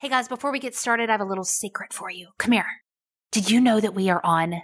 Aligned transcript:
Hey 0.00 0.08
guys, 0.08 0.28
before 0.28 0.52
we 0.52 0.60
get 0.60 0.76
started, 0.76 1.10
I 1.10 1.14
have 1.14 1.20
a 1.20 1.24
little 1.24 1.42
secret 1.42 1.92
for 1.92 2.08
you. 2.08 2.28
Come 2.38 2.52
here. 2.52 2.82
Did 3.32 3.50
you 3.50 3.60
know 3.60 3.80
that 3.80 3.96
we 3.96 4.08
are 4.08 4.20
on 4.22 4.62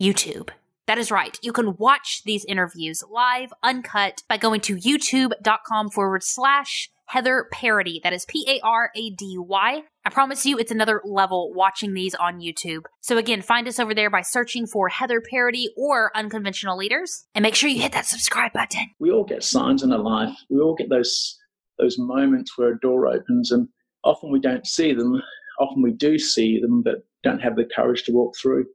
YouTube? 0.00 0.50
That 0.86 0.96
is 0.96 1.10
right. 1.10 1.36
You 1.42 1.52
can 1.52 1.74
watch 1.76 2.22
these 2.24 2.44
interviews 2.44 3.02
live, 3.10 3.52
uncut, 3.64 4.22
by 4.28 4.36
going 4.36 4.60
to 4.60 4.76
youtube.com 4.76 5.90
forward 5.90 6.22
slash 6.22 6.88
Heather 7.06 7.48
Parady. 7.52 8.00
That 8.04 8.12
is 8.12 8.26
P 8.26 8.46
A 8.48 8.60
R 8.64 8.92
A 8.94 9.10
D 9.10 9.34
Y. 9.36 9.82
I 10.04 10.10
promise 10.10 10.46
you, 10.46 10.56
it's 10.56 10.70
another 10.70 11.02
level 11.04 11.52
watching 11.52 11.92
these 11.92 12.14
on 12.14 12.38
YouTube. 12.38 12.84
So 13.00 13.18
again, 13.18 13.42
find 13.42 13.66
us 13.66 13.80
over 13.80 13.92
there 13.92 14.08
by 14.08 14.20
searching 14.20 14.68
for 14.68 14.88
Heather 14.88 15.20
Parady 15.20 15.66
or 15.76 16.16
Unconventional 16.16 16.78
Leaders, 16.78 17.24
and 17.34 17.42
make 17.42 17.56
sure 17.56 17.68
you 17.68 17.82
hit 17.82 17.90
that 17.90 18.06
subscribe 18.06 18.52
button. 18.52 18.92
We 19.00 19.10
all 19.10 19.24
get 19.24 19.42
signs 19.42 19.82
in 19.82 19.92
our 19.92 19.98
life. 19.98 20.36
We 20.48 20.60
all 20.60 20.76
get 20.76 20.90
those 20.90 21.40
those 21.76 21.98
moments 21.98 22.56
where 22.56 22.74
a 22.74 22.78
door 22.78 23.08
opens 23.08 23.50
and 23.50 23.66
often 24.04 24.30
we 24.30 24.38
don't 24.38 24.66
see 24.66 24.92
them. 24.92 25.20
Often 25.58 25.82
we 25.82 25.92
do 25.92 26.18
see 26.18 26.60
them, 26.60 26.82
but 26.82 27.04
don't 27.22 27.40
have 27.40 27.56
the 27.56 27.68
courage 27.74 28.04
to 28.04 28.12
walk 28.12 28.34
through. 28.40 28.66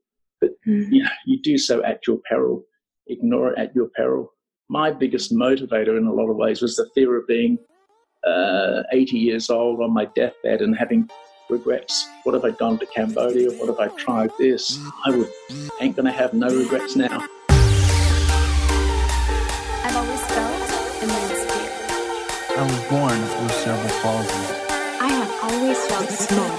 But 0.41 0.51
mm-hmm. 0.67 0.93
you, 0.93 1.03
know, 1.03 1.09
you 1.25 1.41
do 1.41 1.57
so 1.57 1.83
at 1.83 2.05
your 2.07 2.17
peril. 2.27 2.63
Ignore 3.07 3.53
it 3.53 3.59
at 3.59 3.75
your 3.75 3.89
peril. 3.95 4.31
My 4.69 4.91
biggest 4.91 5.33
motivator 5.33 5.97
in 5.97 6.05
a 6.05 6.13
lot 6.13 6.29
of 6.29 6.35
ways 6.35 6.61
was 6.61 6.75
the 6.75 6.89
fear 6.93 7.17
of 7.17 7.27
being 7.27 7.57
uh, 8.25 8.83
80 8.91 9.17
years 9.17 9.49
old 9.49 9.81
on 9.81 9.93
my 9.93 10.05
deathbed 10.05 10.61
and 10.61 10.77
having 10.77 11.09
regrets. 11.49 12.07
What 12.23 12.33
have 12.33 12.45
I 12.45 12.51
done 12.51 12.77
to 12.79 12.85
Cambodia? 12.85 13.51
What 13.53 13.67
have 13.67 13.79
I 13.79 13.87
tried 13.95 14.31
this? 14.37 14.77
I 15.05 15.11
would 15.11 15.29
ain't 15.81 15.95
gonna 15.95 16.11
have 16.11 16.33
no 16.33 16.47
regrets 16.47 16.95
now. 16.95 17.25
I've 19.83 19.95
always 19.95 20.21
felt 20.25 21.03
immense 21.03 21.51
fear. 21.51 21.71
I 22.57 22.63
was 22.63 22.81
born 22.89 23.19
with 23.43 23.53
cerebral 23.53 23.89
palsy 24.01 24.58
always 25.51 25.83
felt 25.87 26.09
small. 26.09 26.51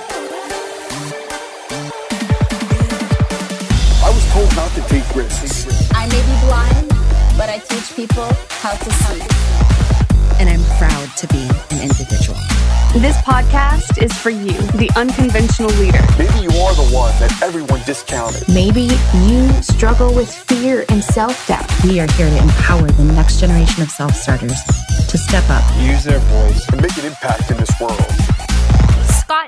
I 4.02 4.10
was 4.12 4.24
told 4.32 4.50
not 4.56 4.70
to 4.74 4.82
take 4.88 5.06
risks. 5.14 5.90
I 5.94 6.06
may 6.08 6.22
be 6.26 6.34
blind, 6.46 6.88
but 7.36 7.48
I 7.48 7.58
teach 7.58 7.94
people 7.94 8.28
how 8.62 8.74
to 8.74 8.90
see. 8.90 9.22
And 10.40 10.48
I'm 10.48 10.64
proud 10.78 11.08
to 11.18 11.26
be 11.28 11.42
an 11.70 11.82
individual. 11.82 12.38
This 12.94 13.16
podcast 13.18 14.02
is 14.02 14.12
for 14.12 14.30
you, 14.30 14.58
the 14.74 14.90
unconventional 14.96 15.70
leader. 15.78 16.02
Maybe 16.18 16.40
you 16.40 16.50
are 16.60 16.74
the 16.74 16.90
one 16.92 17.12
that 17.20 17.30
everyone 17.42 17.80
discounted. 17.86 18.48
Maybe 18.48 18.88
you 19.22 19.48
struggle 19.62 20.12
with 20.12 20.34
fear 20.34 20.84
and 20.88 21.04
self 21.04 21.46
doubt. 21.46 21.70
We 21.84 22.00
are 22.00 22.10
here 22.12 22.28
to 22.28 22.38
empower 22.42 22.90
the 22.90 23.04
next 23.04 23.38
generation 23.38 23.84
of 23.84 23.90
self 23.90 24.14
starters 24.16 24.58
to 25.06 25.18
step 25.18 25.48
up, 25.48 25.62
use 25.78 26.02
their 26.02 26.18
voice, 26.18 26.68
and 26.70 26.82
make 26.82 26.96
an 26.98 27.04
impact 27.04 27.50
in 27.52 27.58
this 27.58 27.70
world. 27.80 28.09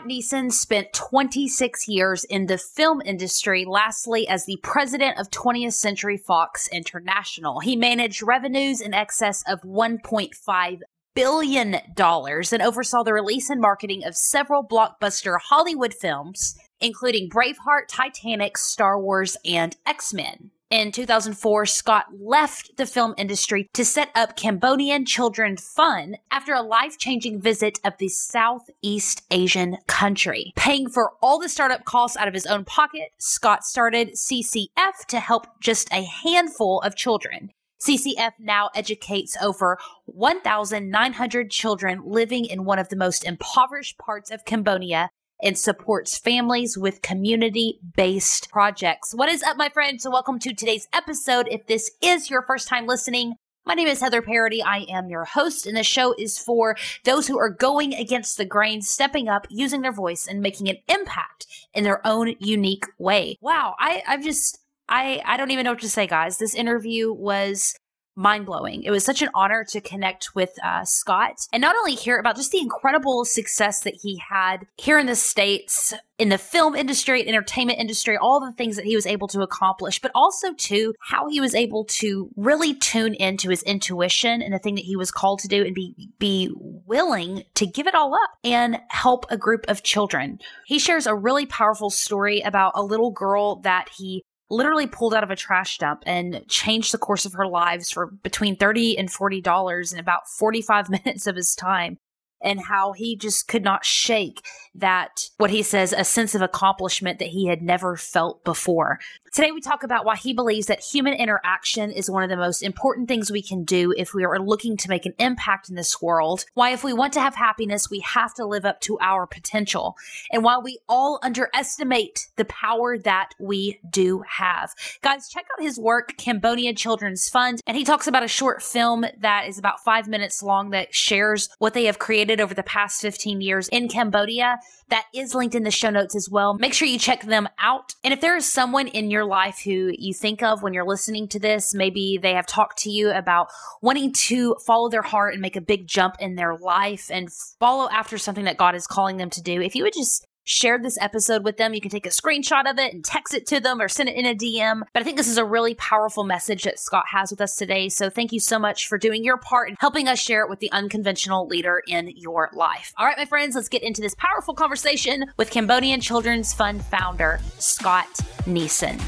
Neeson 0.04 0.52
spent 0.52 0.92
26 0.92 1.88
years 1.88 2.24
in 2.24 2.46
the 2.46 2.58
film 2.58 3.02
industry, 3.04 3.64
lastly, 3.64 4.28
as 4.28 4.44
the 4.44 4.58
president 4.62 5.18
of 5.18 5.30
20th 5.30 5.72
Century 5.72 6.16
Fox 6.16 6.68
International. 6.68 7.60
He 7.60 7.74
managed 7.74 8.22
revenues 8.22 8.80
in 8.80 8.94
excess 8.94 9.42
of 9.48 9.62
$1.5 9.62 10.80
billion 11.14 11.74
and 11.74 12.62
oversaw 12.62 13.02
the 13.02 13.12
release 13.12 13.50
and 13.50 13.60
marketing 13.60 14.04
of 14.04 14.16
several 14.16 14.64
blockbuster 14.64 15.38
Hollywood 15.40 15.92
films, 15.92 16.56
including 16.80 17.28
Braveheart, 17.28 17.88
Titanic, 17.88 18.56
Star 18.56 19.00
Wars, 19.00 19.36
and 19.44 19.76
X 19.84 20.14
Men. 20.14 20.51
In 20.72 20.90
2004, 20.90 21.66
Scott 21.66 22.06
left 22.18 22.78
the 22.78 22.86
film 22.86 23.14
industry 23.18 23.68
to 23.74 23.84
set 23.84 24.08
up 24.14 24.36
Cambodian 24.36 25.04
Children 25.04 25.58
Fund 25.58 26.16
after 26.30 26.54
a 26.54 26.62
life 26.62 26.96
changing 26.96 27.42
visit 27.42 27.78
of 27.84 27.98
the 27.98 28.08
Southeast 28.08 29.22
Asian 29.30 29.76
country. 29.86 30.54
Paying 30.56 30.88
for 30.88 31.12
all 31.20 31.38
the 31.38 31.50
startup 31.50 31.84
costs 31.84 32.16
out 32.16 32.26
of 32.26 32.32
his 32.32 32.46
own 32.46 32.64
pocket, 32.64 33.10
Scott 33.18 33.66
started 33.66 34.14
CCF 34.14 35.04
to 35.08 35.20
help 35.20 35.46
just 35.60 35.92
a 35.92 36.04
handful 36.04 36.80
of 36.80 36.96
children. 36.96 37.50
CCF 37.78 38.32
now 38.38 38.70
educates 38.74 39.36
over 39.42 39.76
1,900 40.06 41.50
children 41.50 42.00
living 42.06 42.46
in 42.46 42.64
one 42.64 42.78
of 42.78 42.88
the 42.88 42.96
most 42.96 43.24
impoverished 43.24 43.98
parts 43.98 44.30
of 44.30 44.46
Cambodia 44.46 45.10
and 45.42 45.58
supports 45.58 46.16
families 46.16 46.78
with 46.78 47.02
community 47.02 47.80
based 47.96 48.50
projects. 48.50 49.14
What 49.14 49.28
is 49.28 49.42
up, 49.42 49.56
my 49.56 49.68
friends? 49.68 50.04
So, 50.04 50.10
welcome 50.10 50.38
to 50.38 50.54
today's 50.54 50.88
episode. 50.92 51.48
If 51.50 51.66
this 51.66 51.90
is 52.00 52.30
your 52.30 52.42
first 52.42 52.68
time 52.68 52.86
listening, 52.86 53.34
my 53.66 53.74
name 53.74 53.88
is 53.88 54.00
Heather 54.00 54.22
Parady. 54.22 54.60
I 54.64 54.86
am 54.88 55.08
your 55.08 55.24
host, 55.24 55.66
and 55.66 55.76
the 55.76 55.82
show 55.82 56.14
is 56.18 56.38
for 56.38 56.76
those 57.04 57.26
who 57.26 57.38
are 57.38 57.50
going 57.50 57.94
against 57.94 58.36
the 58.36 58.44
grain, 58.44 58.82
stepping 58.82 59.28
up, 59.28 59.46
using 59.50 59.82
their 59.82 59.92
voice, 59.92 60.26
and 60.26 60.40
making 60.40 60.68
an 60.68 60.78
impact 60.88 61.46
in 61.74 61.84
their 61.84 62.06
own 62.06 62.34
unique 62.38 62.86
way. 62.98 63.36
Wow, 63.40 63.74
I, 63.78 64.02
I've 64.06 64.22
just 64.22 64.58
I 64.88 65.22
I 65.24 65.36
don't 65.36 65.50
even 65.50 65.64
know 65.64 65.72
what 65.72 65.80
to 65.80 65.88
say, 65.88 66.06
guys. 66.06 66.38
This 66.38 66.54
interview 66.54 67.12
was 67.12 67.74
mind 68.16 68.46
blowing. 68.46 68.82
It 68.82 68.90
was 68.90 69.04
such 69.04 69.22
an 69.22 69.30
honor 69.34 69.64
to 69.70 69.80
connect 69.80 70.34
with 70.34 70.50
uh, 70.64 70.84
Scott 70.84 71.46
and 71.52 71.60
not 71.60 71.76
only 71.76 71.94
hear 71.94 72.18
about 72.18 72.36
just 72.36 72.52
the 72.52 72.60
incredible 72.60 73.24
success 73.24 73.80
that 73.80 73.98
he 74.02 74.20
had 74.28 74.66
here 74.76 74.98
in 74.98 75.06
the 75.06 75.16
States, 75.16 75.94
in 76.18 76.28
the 76.28 76.38
film 76.38 76.76
industry, 76.76 77.26
entertainment 77.26 77.78
industry, 77.78 78.16
all 78.16 78.40
the 78.40 78.52
things 78.52 78.76
that 78.76 78.84
he 78.84 78.94
was 78.94 79.06
able 79.06 79.28
to 79.28 79.40
accomplish, 79.40 80.00
but 80.00 80.12
also 80.14 80.52
too 80.54 80.94
how 81.00 81.28
he 81.28 81.40
was 81.40 81.54
able 81.54 81.84
to 81.84 82.30
really 82.36 82.74
tune 82.74 83.14
into 83.14 83.48
his 83.48 83.62
intuition 83.62 84.42
and 84.42 84.52
the 84.52 84.58
thing 84.58 84.74
that 84.74 84.84
he 84.84 84.96
was 84.96 85.10
called 85.10 85.40
to 85.40 85.48
do 85.48 85.64
and 85.64 85.74
be 85.74 86.10
be 86.18 86.50
willing 86.86 87.42
to 87.54 87.66
give 87.66 87.86
it 87.86 87.94
all 87.94 88.14
up 88.14 88.30
and 88.44 88.78
help 88.88 89.24
a 89.30 89.36
group 89.36 89.64
of 89.68 89.82
children. 89.82 90.38
He 90.66 90.78
shares 90.78 91.06
a 91.06 91.14
really 91.14 91.46
powerful 91.46 91.90
story 91.90 92.40
about 92.40 92.72
a 92.74 92.82
little 92.82 93.10
girl 93.10 93.56
that 93.62 93.88
he 93.96 94.22
literally 94.52 94.86
pulled 94.86 95.14
out 95.14 95.24
of 95.24 95.30
a 95.30 95.36
trash 95.36 95.78
dump 95.78 96.02
and 96.06 96.44
changed 96.46 96.92
the 96.92 96.98
course 96.98 97.24
of 97.24 97.32
her 97.32 97.46
lives 97.46 97.90
for 97.90 98.06
between 98.06 98.54
30 98.54 98.98
and 98.98 99.10
40 99.10 99.40
dollars 99.40 99.92
in 99.92 99.98
about 99.98 100.28
45 100.28 100.90
minutes 101.04 101.26
of 101.26 101.36
his 101.36 101.54
time 101.54 101.98
and 102.42 102.60
how 102.60 102.92
he 102.92 103.16
just 103.16 103.48
could 103.48 103.62
not 103.62 103.84
shake 103.84 104.44
that, 104.74 105.28
what 105.38 105.50
he 105.50 105.62
says, 105.62 105.92
a 105.92 106.04
sense 106.04 106.34
of 106.34 106.42
accomplishment 106.42 107.18
that 107.20 107.28
he 107.28 107.46
had 107.46 107.62
never 107.62 107.96
felt 107.96 108.44
before. 108.44 108.98
Today, 109.32 109.50
we 109.50 109.62
talk 109.62 109.82
about 109.82 110.04
why 110.04 110.16
he 110.16 110.34
believes 110.34 110.66
that 110.66 110.80
human 110.80 111.14
interaction 111.14 111.90
is 111.90 112.10
one 112.10 112.22
of 112.22 112.28
the 112.28 112.36
most 112.36 112.60
important 112.60 113.08
things 113.08 113.30
we 113.30 113.40
can 113.40 113.64
do 113.64 113.94
if 113.96 114.12
we 114.12 114.24
are 114.24 114.38
looking 114.38 114.76
to 114.76 114.90
make 114.90 115.06
an 115.06 115.14
impact 115.18 115.70
in 115.70 115.74
this 115.74 116.02
world. 116.02 116.44
Why, 116.52 116.72
if 116.72 116.84
we 116.84 116.92
want 116.92 117.14
to 117.14 117.20
have 117.22 117.34
happiness, 117.34 117.88
we 117.88 118.00
have 118.00 118.34
to 118.34 118.44
live 118.44 118.66
up 118.66 118.82
to 118.82 118.98
our 119.00 119.26
potential. 119.26 119.96
And 120.30 120.44
why 120.44 120.58
we 120.58 120.80
all 120.86 121.18
underestimate 121.22 122.28
the 122.36 122.44
power 122.44 122.98
that 122.98 123.30
we 123.40 123.80
do 123.88 124.22
have. 124.28 124.74
Guys, 125.00 125.30
check 125.30 125.46
out 125.50 125.64
his 125.64 125.78
work, 125.78 126.18
Cambodia 126.18 126.74
Children's 126.74 127.30
Fund. 127.30 127.62
And 127.66 127.74
he 127.74 127.84
talks 127.84 128.06
about 128.06 128.22
a 128.22 128.28
short 128.28 128.62
film 128.62 129.06
that 129.18 129.48
is 129.48 129.58
about 129.58 129.82
five 129.82 130.08
minutes 130.08 130.42
long 130.42 130.72
that 130.72 130.94
shares 130.94 131.48
what 131.58 131.72
they 131.72 131.84
have 131.86 131.98
created 131.98 132.38
over 132.38 132.52
the 132.52 132.62
past 132.62 133.00
15 133.00 133.40
years 133.40 133.68
in 133.68 133.88
Cambodia. 133.88 134.58
That 134.90 135.06
is 135.14 135.34
linked 135.34 135.54
in 135.54 135.62
the 135.62 135.70
show 135.70 135.88
notes 135.88 136.14
as 136.14 136.28
well. 136.28 136.52
Make 136.52 136.74
sure 136.74 136.86
you 136.86 136.98
check 136.98 137.22
them 137.22 137.48
out. 137.58 137.94
And 138.04 138.12
if 138.12 138.20
there 138.20 138.36
is 138.36 138.44
someone 138.44 138.88
in 138.88 139.10
your 139.10 139.21
life 139.24 139.60
who 139.64 139.92
you 139.96 140.14
think 140.14 140.42
of 140.42 140.62
when 140.62 140.72
you're 140.72 140.86
listening 140.86 141.28
to 141.28 141.38
this, 141.38 141.74
maybe 141.74 142.18
they 142.20 142.34
have 142.34 142.46
talked 142.46 142.78
to 142.80 142.90
you 142.90 143.10
about 143.10 143.48
wanting 143.80 144.12
to 144.12 144.56
follow 144.66 144.88
their 144.88 145.02
heart 145.02 145.34
and 145.34 145.42
make 145.42 145.56
a 145.56 145.60
big 145.60 145.86
jump 145.86 146.16
in 146.20 146.34
their 146.34 146.56
life 146.56 147.10
and 147.10 147.32
follow 147.58 147.88
after 147.90 148.18
something 148.18 148.44
that 148.44 148.56
God 148.56 148.74
is 148.74 148.86
calling 148.86 149.16
them 149.16 149.30
to 149.30 149.42
do, 149.42 149.60
if 149.60 149.74
you 149.74 149.84
would 149.84 149.94
just 149.94 150.26
share 150.44 150.78
this 150.78 150.98
episode 151.00 151.44
with 151.44 151.56
them. 151.56 151.74
You 151.74 151.80
can 151.80 151.90
take 151.90 152.06
a 152.06 152.10
screenshot 152.10 152.70
of 152.70 152.78
it 152.78 152.92
and 152.92 153.04
text 153.04 153.34
it 153.34 153.46
to 153.48 153.60
them 153.60 153.80
or 153.80 153.88
send 153.88 154.08
it 154.08 154.16
in 154.16 154.26
a 154.26 154.34
DM. 154.34 154.82
But 154.92 155.02
I 155.02 155.04
think 155.04 155.16
this 155.16 155.28
is 155.28 155.38
a 155.38 155.44
really 155.44 155.74
powerful 155.74 156.24
message 156.24 156.64
that 156.64 156.78
Scott 156.78 157.04
has 157.10 157.30
with 157.30 157.40
us 157.40 157.56
today. 157.56 157.88
So 157.88 158.10
thank 158.10 158.32
you 158.32 158.40
so 158.40 158.58
much 158.58 158.88
for 158.88 158.98
doing 158.98 159.24
your 159.24 159.36
part 159.36 159.68
and 159.68 159.76
helping 159.80 160.08
us 160.08 160.18
share 160.18 160.42
it 160.42 160.50
with 160.50 160.60
the 160.60 160.70
unconventional 160.72 161.46
leader 161.46 161.82
in 161.86 162.12
your 162.16 162.50
life. 162.52 162.92
All 162.98 163.06
right, 163.06 163.16
my 163.16 163.24
friends, 163.24 163.54
let's 163.54 163.68
get 163.68 163.82
into 163.82 164.00
this 164.00 164.14
powerful 164.16 164.54
conversation 164.54 165.26
with 165.36 165.50
Cambodian 165.50 166.00
Children's 166.00 166.52
Fund 166.52 166.84
founder, 166.84 167.40
Scott 167.58 168.08
Neeson. 168.44 169.00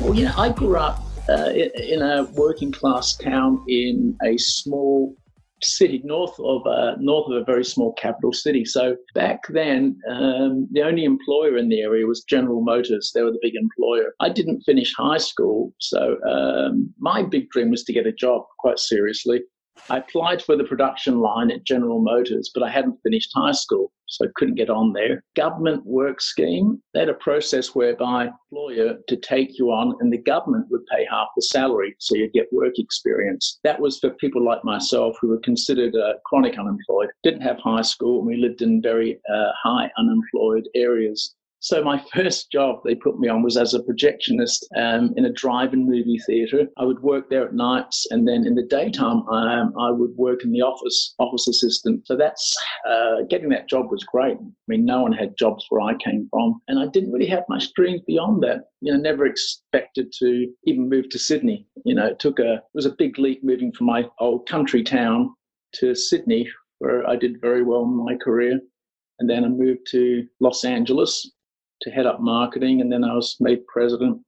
Well, 0.00 0.14
you 0.14 0.24
know, 0.24 0.34
I 0.36 0.50
grew 0.50 0.76
up 0.76 1.02
uh, 1.28 1.50
in 1.50 2.02
a 2.02 2.24
working 2.32 2.72
class 2.72 3.16
town 3.16 3.62
in 3.68 4.16
a 4.24 4.36
small 4.38 5.14
city 5.62 6.00
north 6.04 6.38
of 6.40 6.66
uh, 6.66 6.96
north 6.98 7.30
of 7.30 7.42
a 7.42 7.44
very 7.44 7.64
small 7.64 7.92
capital 7.94 8.32
city. 8.32 8.64
So 8.64 8.96
back 9.14 9.40
then, 9.48 9.98
um, 10.08 10.68
the 10.72 10.82
only 10.82 11.04
employer 11.04 11.56
in 11.56 11.68
the 11.68 11.80
area 11.80 12.06
was 12.06 12.22
General 12.24 12.62
Motors. 12.62 13.12
They 13.14 13.22
were 13.22 13.32
the 13.32 13.38
big 13.42 13.54
employer. 13.54 14.14
I 14.20 14.28
didn't 14.30 14.62
finish 14.62 14.94
high 14.96 15.18
school, 15.18 15.72
so 15.78 16.16
um, 16.28 16.92
my 16.98 17.22
big 17.22 17.50
dream 17.50 17.70
was 17.70 17.84
to 17.84 17.92
get 17.92 18.06
a 18.06 18.12
job. 18.12 18.42
Quite 18.58 18.78
seriously, 18.78 19.40
I 19.88 19.98
applied 19.98 20.42
for 20.42 20.56
the 20.56 20.64
production 20.64 21.20
line 21.20 21.50
at 21.50 21.64
General 21.64 22.00
Motors, 22.00 22.50
but 22.52 22.62
I 22.62 22.70
hadn't 22.70 22.98
finished 23.02 23.30
high 23.34 23.52
school, 23.52 23.92
so 24.10 24.26
couldn't 24.34 24.56
get 24.56 24.70
on 24.70 24.92
there. 24.92 25.22
Government 25.36 25.84
work 25.86 26.20
scheme, 26.20 26.82
they 26.92 27.00
had 27.00 27.08
a 27.08 27.14
process 27.14 27.74
whereby 27.74 28.28
employer 28.50 28.98
to 29.08 29.16
take 29.16 29.58
you 29.58 29.70
on 29.70 29.96
and 30.00 30.12
the 30.12 30.18
government 30.18 30.66
would 30.70 30.84
pay 30.86 31.06
half 31.10 31.28
the 31.36 31.42
salary 31.42 31.94
so 31.98 32.16
you 32.16 32.28
get 32.30 32.52
work 32.52 32.74
experience. 32.78 33.60
That 33.64 33.80
was 33.80 33.98
for 33.98 34.10
people 34.10 34.44
like 34.44 34.64
myself 34.64 35.16
who 35.20 35.28
were 35.28 35.40
considered 35.40 35.94
uh, 35.94 36.14
chronic 36.26 36.58
unemployed, 36.58 37.08
didn't 37.22 37.42
have 37.42 37.58
high 37.58 37.82
school, 37.82 38.18
and 38.18 38.26
we 38.26 38.36
lived 38.36 38.62
in 38.62 38.82
very 38.82 39.20
uh, 39.32 39.50
high 39.62 39.90
unemployed 39.96 40.68
areas. 40.74 41.34
So 41.62 41.84
my 41.84 42.02
first 42.14 42.50
job 42.50 42.80
they 42.84 42.94
put 42.94 43.18
me 43.18 43.28
on 43.28 43.42
was 43.42 43.58
as 43.58 43.74
a 43.74 43.80
projectionist 43.80 44.64
um, 44.76 45.12
in 45.16 45.26
a 45.26 45.32
drive-in 45.32 45.84
movie 45.84 46.18
theatre. 46.26 46.66
I 46.78 46.84
would 46.84 47.02
work 47.02 47.28
there 47.28 47.44
at 47.44 47.54
nights, 47.54 48.06
and 48.10 48.26
then 48.26 48.46
in 48.46 48.54
the 48.54 48.62
daytime 48.62 49.28
um, 49.28 49.74
I 49.78 49.90
would 49.90 50.16
work 50.16 50.42
in 50.42 50.52
the 50.52 50.62
office, 50.62 51.14
office 51.18 51.46
assistant. 51.48 52.06
So 52.06 52.16
that's 52.16 52.56
uh, 52.88 53.22
getting 53.28 53.50
that 53.50 53.68
job 53.68 53.90
was 53.90 54.04
great. 54.04 54.38
I 54.38 54.46
mean, 54.68 54.86
no 54.86 55.02
one 55.02 55.12
had 55.12 55.36
jobs 55.36 55.66
where 55.68 55.82
I 55.82 55.94
came 55.96 56.28
from, 56.30 56.62
and 56.68 56.78
I 56.78 56.86
didn't 56.86 57.12
really 57.12 57.26
have 57.26 57.44
much 57.50 57.74
dreams 57.74 58.00
beyond 58.06 58.42
that. 58.42 58.70
You 58.80 58.94
know, 58.94 58.98
never 58.98 59.26
expected 59.26 60.14
to 60.18 60.46
even 60.64 60.88
move 60.88 61.10
to 61.10 61.18
Sydney. 61.18 61.66
You 61.84 61.94
know, 61.94 62.06
it 62.06 62.18
took 62.18 62.38
a 62.38 62.54
it 62.54 62.62
was 62.72 62.86
a 62.86 62.96
big 62.96 63.18
leap 63.18 63.44
moving 63.44 63.70
from 63.70 63.86
my 63.86 64.06
old 64.18 64.48
country 64.48 64.82
town 64.82 65.34
to 65.74 65.94
Sydney, 65.94 66.48
where 66.78 67.06
I 67.06 67.16
did 67.16 67.40
very 67.42 67.62
well 67.62 67.82
in 67.82 68.02
my 68.02 68.16
career. 68.16 68.58
And 69.18 69.28
then 69.28 69.44
I 69.44 69.48
moved 69.48 69.86
to 69.90 70.26
Los 70.40 70.64
Angeles, 70.64 71.30
to 71.82 71.90
head 71.90 72.06
up 72.06 72.20
marketing, 72.20 72.80
and 72.80 72.92
then 72.92 73.04
I 73.04 73.14
was 73.14 73.36
made 73.40 73.66
president 73.66 74.20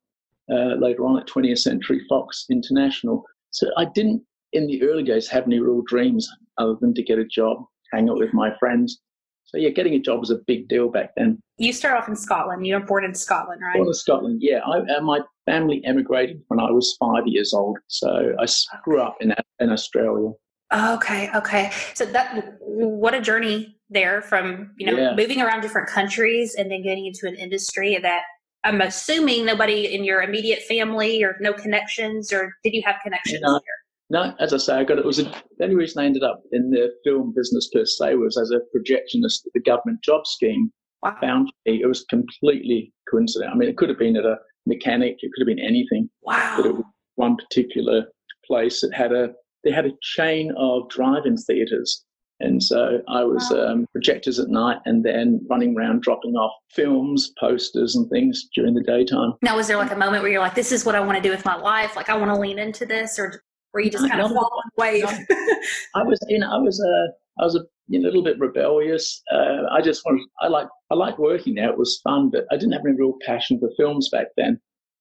uh, 0.51 0.75
later 0.79 1.05
on 1.05 1.19
at 1.19 1.27
20th 1.27 1.59
Century 1.59 2.03
Fox 2.09 2.47
International. 2.51 3.25
So 3.51 3.69
I 3.77 3.87
didn't, 3.95 4.23
in 4.53 4.67
the 4.67 4.83
early 4.83 5.03
days, 5.03 5.29
have 5.29 5.45
any 5.45 5.61
real 5.61 5.83
dreams 5.87 6.29
other 6.59 6.77
than 6.81 6.95
to 6.95 7.03
get 7.03 7.19
a 7.19 7.25
job, 7.25 7.65
hang 7.93 8.09
out 8.09 8.19
with 8.19 8.33
my 8.33 8.51
friends. 8.59 9.01
So 9.45 9.59
yeah, 9.59 9.69
getting 9.69 9.95
a 9.95 9.99
job 9.99 10.21
was 10.21 10.31
a 10.31 10.39
big 10.47 10.69
deal 10.69 10.89
back 10.89 11.11
then. 11.17 11.39
You 11.59 11.73
start 11.73 12.01
off 12.01 12.09
in 12.09 12.17
Scotland. 12.17 12.67
You 12.67 12.75
were 12.75 12.87
born 12.87 13.05
in 13.05 13.15
Scotland, 13.15 13.61
right? 13.63 13.77
Born 13.77 13.89
in 13.89 13.95
Scotland, 13.95 14.39
yeah. 14.43 14.61
I, 14.61 14.79
uh, 14.79 15.01
my 15.03 15.21
family 15.45 15.83
emigrated 15.85 16.41
when 16.49 16.59
I 16.59 16.71
was 16.71 16.97
five 16.99 17.25
years 17.27 17.53
old, 17.53 17.79
so 17.89 18.33
I 18.41 18.47
grew 18.85 19.01
up 19.01 19.17
in 19.21 19.35
in 19.61 19.71
Australia. 19.71 20.33
Okay, 20.73 21.29
okay. 21.35 21.71
So 21.93 22.07
that 22.07 22.57
what 22.61 23.15
a 23.15 23.21
journey 23.21 23.77
there 23.93 24.23
from 24.23 24.71
you 24.77 24.87
know 24.87 24.97
yeah. 24.97 25.15
moving 25.15 25.41
around 25.41 25.61
different 25.61 25.89
countries 25.89 26.55
and 26.55 26.71
then 26.71 26.83
getting 26.83 27.07
into 27.07 27.27
an 27.27 27.35
industry 27.35 27.99
that 28.03 28.23
I'm 28.65 28.81
assuming 28.81 29.45
nobody 29.45 29.95
in 29.95 30.05
your 30.05 30.23
immediate 30.23 30.63
family 30.63 31.23
or 31.23 31.37
no 31.41 31.53
connections 31.53 32.33
or 32.33 32.55
did 32.63 32.73
you 32.75 32.83
have 32.85 32.97
connections 33.03 33.41
no, 33.43 33.53
here? 33.53 33.61
No, 34.11 34.35
as 34.39 34.53
I 34.53 34.59
say, 34.59 34.77
I 34.77 34.85
got 34.85 34.99
it 34.99 35.05
was 35.05 35.19
a, 35.19 35.25
the 35.25 35.65
only 35.65 35.75
reason 35.77 36.03
I 36.03 36.07
ended 36.07 36.23
up 36.23 36.43
in 36.53 36.71
the 36.71 36.91
film 37.05 37.33
business 37.35 37.71
per 37.73 37.85
se 37.85 38.15
was 38.17 38.37
as 38.37 38.51
a 38.51 38.61
projectionist 38.77 39.47
at 39.47 39.53
the 39.55 39.61
government 39.61 40.03
job 40.03 40.27
scheme. 40.27 40.71
Wow. 41.03 41.17
Found 41.21 41.53
me. 41.67 41.81
It 41.83 41.87
was 41.87 42.05
completely 42.09 42.93
coincidental. 43.11 43.55
I 43.55 43.59
mean, 43.59 43.69
it 43.69 43.77
could 43.77 43.89
have 43.89 43.99
been 43.99 44.17
at 44.17 44.25
a 44.25 44.37
mechanic, 44.67 45.17
it 45.21 45.31
could 45.35 45.49
have 45.49 45.57
been 45.57 45.65
anything. 45.65 46.09
Wow. 46.23 46.55
But 46.57 46.67
it 46.67 46.75
was 46.75 46.85
one 47.17 47.37
particular 47.37 48.05
place 48.47 48.81
that 48.83 48.95
had 48.95 49.13
a 49.13 49.31
they 49.65 49.71
had 49.71 49.87
a 49.87 49.93
chain 50.03 50.53
of 50.57 50.89
drive-in 50.89 51.37
theatres 51.37 52.05
and 52.43 52.63
so 52.63 53.01
I 53.09 53.25
was 53.25 53.51
um, 53.53 53.87
projectors 53.93 54.39
at 54.39 54.49
night 54.49 54.79
and 54.85 55.05
then 55.05 55.41
running 55.49 55.77
around 55.77 56.03
dropping 56.03 56.35
off 56.35 56.53
films, 56.71 57.33
posters, 57.39 57.97
and 57.97 58.09
things 58.11 58.49
during 58.55 58.75
the 58.75 58.83
daytime. 58.83 59.35
Now, 59.43 59.57
was 59.57 59.69
there 59.69 59.77
like 59.77 59.93
a 59.93 59.97
moment 59.97 60.23
where 60.23 60.33
you're 60.33 60.41
like, 60.41 60.55
this 60.55 60.73
is 60.73 60.85
what 60.85 60.95
I 60.95 61.01
want 61.01 61.17
to 61.17 61.23
do 61.23 61.31
with 61.31 61.45
my 61.45 61.57
life? 61.57 61.97
Like, 61.97 62.09
I 62.09 62.17
want 62.17 62.31
to 62.31 62.39
lean 62.39 62.59
into 62.59 62.85
this? 62.85 63.19
Or 63.19 63.43
were 63.73 63.81
you 63.81 63.91
just 63.91 64.09
kind 64.09 64.21
of 64.21 64.33
fall 64.33 64.63
wave? 64.77 65.05
I 65.95 66.03
was, 66.03 66.19
you 66.29 66.39
know, 66.39 66.51
I 66.53 66.59
was, 66.59 66.79
uh, 66.81 67.41
I 67.41 67.45
was 67.45 67.57
a 67.57 67.61
you 67.89 68.01
know, 68.01 68.07
little 68.07 68.23
bit 68.23 68.39
rebellious. 68.39 69.23
Uh, 69.33 69.63
I 69.71 69.81
just 69.81 70.05
wanted, 70.05 70.27
I 70.41 70.49
like, 70.49 70.69
I 70.91 70.95
liked 70.95 71.19
working 71.19 71.55
there. 71.55 71.71
It 71.71 71.79
was 71.79 72.01
fun, 72.03 72.31
but 72.31 72.47
I 72.51 72.57
didn't 72.57 72.73
have 72.73 72.87
any 72.87 72.97
real 72.97 73.15
passion 73.25 73.59
for 73.59 73.71
films 73.77 74.09
back 74.11 74.29
then. 74.37 74.61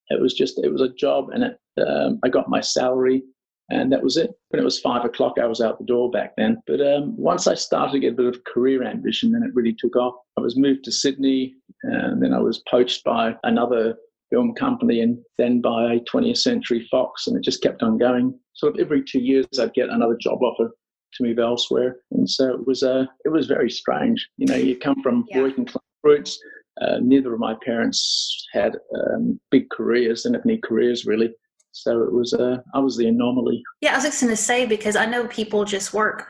It 0.10 0.22
was 0.22 0.34
just, 0.34 0.60
it 0.64 0.72
was 0.72 0.82
a 0.82 0.90
job, 0.90 1.30
and 1.30 1.44
it, 1.44 1.58
um, 1.88 2.20
I 2.24 2.30
got 2.30 2.50
my 2.50 2.60
salary 2.60 3.24
and 3.72 3.92
that 3.92 4.04
was 4.04 4.18
it. 4.18 4.32
When 4.50 4.60
it 4.60 4.66
was 4.66 4.80
five 4.80 5.06
o'clock, 5.06 5.38
I 5.42 5.48
was 5.48 5.62
out 5.62 5.80
the 5.80 5.86
door 5.86 6.12
back 6.12 6.34
then. 6.38 6.62
But 6.68 6.82
um, 6.82 7.16
once 7.18 7.48
I 7.48 7.56
started 7.56 7.94
to 7.94 8.00
get 8.00 8.14
a 8.14 8.16
bit 8.16 8.26
of 8.26 8.44
career 8.44 8.84
ambition, 8.84 9.32
then 9.32 9.44
it 9.44 9.56
really 9.56 9.76
took 9.78 9.96
off. 9.96 10.16
I 10.38 10.42
was 10.42 10.58
moved 10.58 10.84
to 10.86 10.92
Sydney, 10.92 11.56
and 11.84 12.22
then 12.22 12.34
I 12.34 12.40
was 12.40 12.62
poached 12.70 13.04
by 13.06 13.36
another 13.44 13.96
film 14.30 14.54
company, 14.54 15.02
and 15.02 15.18
then 15.38 15.62
by 15.62 16.00
20th 16.14 16.38
Century 16.38 16.86
Fox, 16.92 17.28
and 17.28 17.38
it 17.38 17.44
just 17.44 17.64
kept 17.64 17.82
on 17.82 17.98
going. 17.98 18.38
Sort 18.54 18.76
of 18.76 18.82
every 18.82 19.04
two 19.04 19.20
years, 19.20 19.46
I'd 19.58 19.74
get 19.74 19.90
another 19.90 20.18
job 20.20 20.42
offer 20.42 20.72
to 21.14 21.24
move 21.24 21.40
elsewhere, 21.40 21.98
and 22.12 22.30
so 22.30 22.50
it 22.54 22.68
was. 22.68 22.84
Uh, 22.84 23.06
it 23.24 23.30
was 23.30 23.48
very 23.48 23.70
strange. 23.70 24.28
You 24.38 24.48
know, 24.48 24.56
you 24.56 24.78
come 24.78 25.02
from 25.02 25.26
yeah. 25.30 25.42
working 25.42 25.66
class 25.66 25.84
roots. 26.04 26.38
Uh, 26.82 26.98
neither 27.02 27.34
of 27.34 27.40
my 27.40 27.56
parents 27.64 28.48
had 28.54 28.76
um, 28.96 29.40
big 29.52 29.70
careers, 29.70 30.24
didn't 30.24 30.36
have 30.36 30.46
any 30.46 30.58
careers 30.58 31.06
really. 31.06 31.30
So 31.72 32.04
it 32.04 32.14
was, 32.14 32.34
uh, 32.34 32.58
I 32.74 32.80
was 32.80 32.98
the 32.98 33.08
anomaly. 33.08 33.64
Yeah, 33.82 33.94
I 33.94 33.96
was 33.96 34.04
just 34.04 34.22
going 34.22 34.32
to 34.32 34.38
say 34.38 34.66
because 34.66 34.96
I 34.96 35.06
know 35.06 35.28
people 35.28 35.66
just 35.66 35.94
work 35.94 36.28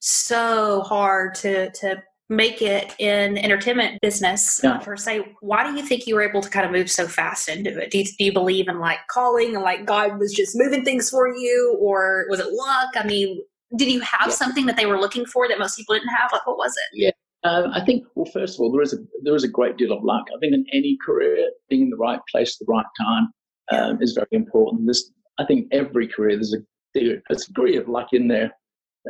so 0.00 0.80
hard 0.82 1.34
to 1.36 1.70
to 1.70 2.02
make 2.30 2.62
it 2.62 2.94
in 3.00 3.36
entertainment 3.38 4.00
business 4.00 4.60
yeah. 4.62 4.78
per 4.78 4.96
se. 4.96 5.34
Why 5.40 5.68
do 5.68 5.76
you 5.76 5.84
think 5.84 6.06
you 6.06 6.14
were 6.14 6.22
able 6.22 6.40
to 6.40 6.48
kind 6.48 6.64
of 6.64 6.70
move 6.70 6.88
so 6.88 7.08
fast 7.08 7.48
into 7.48 7.76
it? 7.76 7.90
Do 7.90 7.98
you, 7.98 8.04
do 8.04 8.24
you 8.24 8.32
believe 8.32 8.68
in 8.68 8.78
like 8.78 8.98
calling 9.10 9.56
and 9.56 9.64
like 9.64 9.84
God 9.84 10.18
was 10.18 10.32
just 10.32 10.52
moving 10.54 10.84
things 10.84 11.10
for 11.10 11.28
you, 11.28 11.76
or 11.80 12.26
was 12.30 12.38
it 12.38 12.52
luck? 12.52 12.90
I 12.94 13.04
mean, 13.04 13.42
did 13.76 13.90
you 13.90 14.00
have 14.00 14.28
yeah. 14.28 14.34
something 14.34 14.66
that 14.66 14.76
they 14.76 14.86
were 14.86 15.00
looking 15.00 15.26
for 15.26 15.48
that 15.48 15.58
most 15.58 15.76
people 15.76 15.94
didn't 15.94 16.14
have? 16.14 16.30
Like, 16.32 16.46
what 16.46 16.56
was 16.56 16.72
it? 16.72 17.02
Yeah. 17.02 17.10
Um, 17.42 17.72
I 17.72 17.84
think, 17.84 18.04
well, 18.14 18.30
first 18.32 18.56
of 18.56 18.60
all, 18.60 18.70
there 18.70 18.82
is 18.82 18.92
a 18.92 18.98
there 19.24 19.34
is 19.34 19.44
a 19.44 19.48
great 19.48 19.76
deal 19.76 19.92
of 19.92 20.04
luck. 20.04 20.26
I 20.34 20.38
think 20.38 20.54
in 20.54 20.64
any 20.72 20.96
career, 21.04 21.50
being 21.68 21.82
in 21.82 21.90
the 21.90 21.96
right 21.96 22.20
place 22.30 22.56
at 22.60 22.66
the 22.66 22.72
right 22.72 22.86
time 22.98 23.28
um, 23.70 23.98
is 24.00 24.12
very 24.12 24.28
important. 24.32 24.86
This, 24.86 25.10
I 25.38 25.44
think, 25.44 25.68
every 25.72 26.08
career 26.08 26.36
there's 26.36 26.54
a, 26.54 26.58
there's 26.94 27.44
a 27.44 27.46
degree 27.46 27.76
of 27.76 27.88
luck 27.88 28.08
in 28.12 28.28
there. 28.28 28.52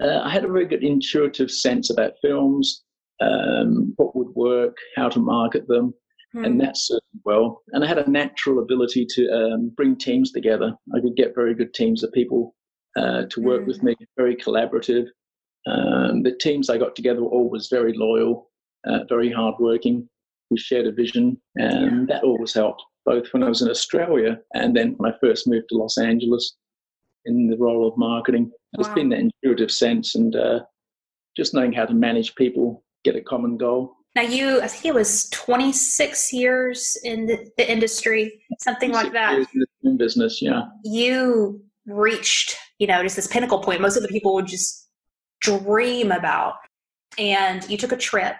Uh, 0.01 0.21
I 0.21 0.31
had 0.31 0.45
a 0.45 0.49
very 0.49 0.67
good 0.67 0.85
intuitive 0.85 1.51
sense 1.51 1.91
about 1.91 2.13
films, 2.23 2.85
um, 3.21 3.93
what 3.97 4.15
would 4.15 4.35
work, 4.35 4.77
how 4.97 5.09
to 5.09 5.19
market 5.19 5.67
them, 5.67 5.93
hmm. 6.33 6.45
and 6.45 6.61
that 6.61 6.77
served 6.77 7.03
well. 7.25 7.63
And 7.73 7.85
I 7.85 7.89
had 7.89 7.99
a 7.99 8.11
natural 8.11 8.61
ability 8.61 9.07
to 9.11 9.29
um, 9.31 9.73
bring 9.77 9.97
teams 9.97 10.33
together. 10.33 10.75
I 10.95 11.01
could 11.01 11.17
get 11.17 11.35
very 11.35 11.55
good 11.55 11.75
teams 11.75 12.03
of 12.05 12.13
people 12.13 12.55
uh, 12.97 13.23
to 13.31 13.41
work 13.41 13.63
hmm. 13.63 13.69
with 13.69 13.83
me, 13.83 13.95
very 14.17 14.37
collaborative. 14.37 15.07
Um, 15.67 16.23
the 16.23 16.37
teams 16.41 16.71
I 16.71 16.79
got 16.79 16.97
together 16.97 17.23
were 17.23 17.31
always 17.31 17.69
very 17.71 17.93
loyal, 17.95 18.51
uh, 18.87 19.01
very 19.09 19.31
hardworking. 19.31 20.09
We 20.51 20.59
shared 20.59 20.87
a 20.87 20.93
vision, 20.93 21.41
and 21.57 22.09
yeah. 22.09 22.15
that 22.15 22.25
always 22.25 22.55
helped 22.55 22.83
both 23.05 23.33
when 23.33 23.43
I 23.43 23.49
was 23.49 23.63
in 23.63 23.71
Australia 23.71 24.39
and 24.55 24.77
then 24.77 24.95
when 24.97 25.13
I 25.13 25.17
first 25.19 25.47
moved 25.47 25.67
to 25.71 25.77
Los 25.77 25.99
Angeles 25.99 26.57
in 27.25 27.49
the 27.49 27.57
role 27.57 27.87
of 27.87 27.97
marketing. 27.97 28.51
it's 28.75 28.89
been 28.89 29.09
that 29.11 29.19
intuitive 29.19 29.71
sense 29.71 30.15
and 30.15 30.35
uh, 30.37 30.61
just 31.37 31.55
knowing 31.55 31.73
how 31.73 31.85
to 31.85 31.95
manage 31.95 32.35
people, 32.35 32.85
get 33.05 33.17
a 33.17 33.21
common 33.21 33.57
goal. 33.57 33.97
Now, 34.17 34.23
you, 34.23 34.61
I 34.61 34.67
think 34.67 34.87
it 34.87 34.95
was 34.95 35.29
26 35.31 36.33
years 36.33 36.97
in 37.05 37.27
the, 37.27 37.49
the 37.57 37.71
industry, 37.71 38.43
something 38.61 38.91
like 38.91 39.13
that. 39.13 39.47
in 39.85 39.97
business, 39.97 40.43
yeah. 40.43 40.63
You 40.85 41.63
reached, 41.87 42.57
you 42.79 42.87
know, 42.87 43.03
just 43.03 43.17
this 43.17 43.29
pinnacle 43.29 43.61
point 43.61 43.81
most 43.81 43.97
of 43.97 44.03
the 44.03 44.09
people 44.09 44.35
would 44.35 44.47
just 44.47 44.89
dream 45.41 46.11
about. 46.11 46.55
And 47.19 47.69
you 47.69 47.77
took 47.77 47.93
a 47.93 47.97
trip 47.97 48.37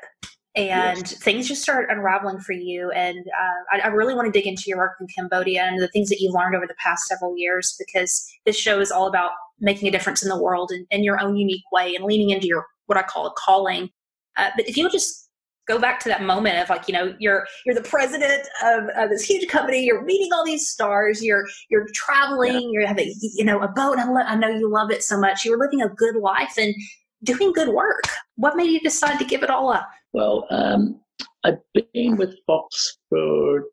and 0.57 0.99
yes. 0.99 1.23
things 1.23 1.47
just 1.47 1.63
start 1.63 1.91
unraveling 1.91 2.41
for 2.41 2.53
you. 2.53 2.91
And 2.91 3.19
uh, 3.19 3.77
I, 3.77 3.81
I, 3.81 3.87
really 3.89 4.15
want 4.15 4.27
to 4.27 4.33
dig 4.33 4.49
into 4.49 4.65
your 4.67 4.79
work 4.79 4.97
in 5.01 5.07
Cambodia 5.17 5.63
and 5.63 5.81
the 5.81 5.87
things 5.89 6.09
that 6.09 6.19
you've 6.19 6.35
learned 6.35 6.57
over 6.57 6.67
the 6.67 6.75
past 6.83 7.07
several 7.07 7.37
years 7.37 7.77
because 7.79 8.29
this 8.47 8.57
show 8.57 8.81
is 8.81 8.91
all 8.91 9.07
about 9.07 9.31
making 9.61 9.87
a 9.87 9.93
difference 9.93 10.25
in 10.25 10.29
the 10.29 10.41
world 10.41 10.73
in, 10.75 10.87
in 10.91 11.05
your 11.05 11.21
own 11.21 11.37
unique 11.37 11.63
way 11.71 11.95
and 11.95 12.05
leaning 12.05 12.31
into 12.31 12.49
your 12.49 12.67
what 12.87 12.99
I 12.99 13.03
call 13.03 13.27
a 13.27 13.33
calling. 13.39 13.91
Uh, 14.37 14.51
but 14.57 14.69
if 14.69 14.77
you 14.77 14.91
just 14.91 15.29
go 15.69 15.79
back 15.79 16.01
to 16.01 16.09
that 16.09 16.23
moment 16.23 16.59
of 16.59 16.69
like 16.69 16.89
you 16.89 16.95
know 16.95 17.15
you're 17.21 17.47
you're 17.65 17.75
the 17.77 17.83
president 17.83 18.49
of, 18.65 18.89
of 18.97 19.09
this 19.09 19.23
huge 19.23 19.47
company 19.49 19.85
you're 19.85 20.03
meeting 20.03 20.29
all 20.33 20.45
these 20.45 20.69
stars 20.69 21.23
you're 21.23 21.45
you're 21.69 21.87
traveling 21.95 22.63
yeah. 22.63 22.69
you're 22.73 22.87
having 22.87 23.15
you 23.21 23.45
know 23.45 23.61
a 23.61 23.69
boat 23.69 23.97
I, 23.97 24.05
lo- 24.11 24.27
I 24.27 24.35
know 24.35 24.49
you 24.49 24.69
love 24.69 24.91
it 24.91 25.05
so 25.05 25.21
much 25.21 25.45
you're 25.45 25.59
living 25.59 25.81
a 25.81 25.89
good 25.89 26.17
life 26.17 26.55
and 26.57 26.75
doing 27.23 27.53
good 27.53 27.69
work 27.69 28.03
what 28.35 28.57
made 28.57 28.71
you 28.71 28.81
decide 28.81 29.19
to 29.19 29.25
give 29.25 29.45
it 29.45 29.51
all 29.51 29.71
up 29.71 29.89
well, 30.13 30.47
um, 30.51 31.01
I've 31.45 31.59
been 31.75 32.17
with 32.17 32.35
Fox 32.47 32.99
for 33.09 33.65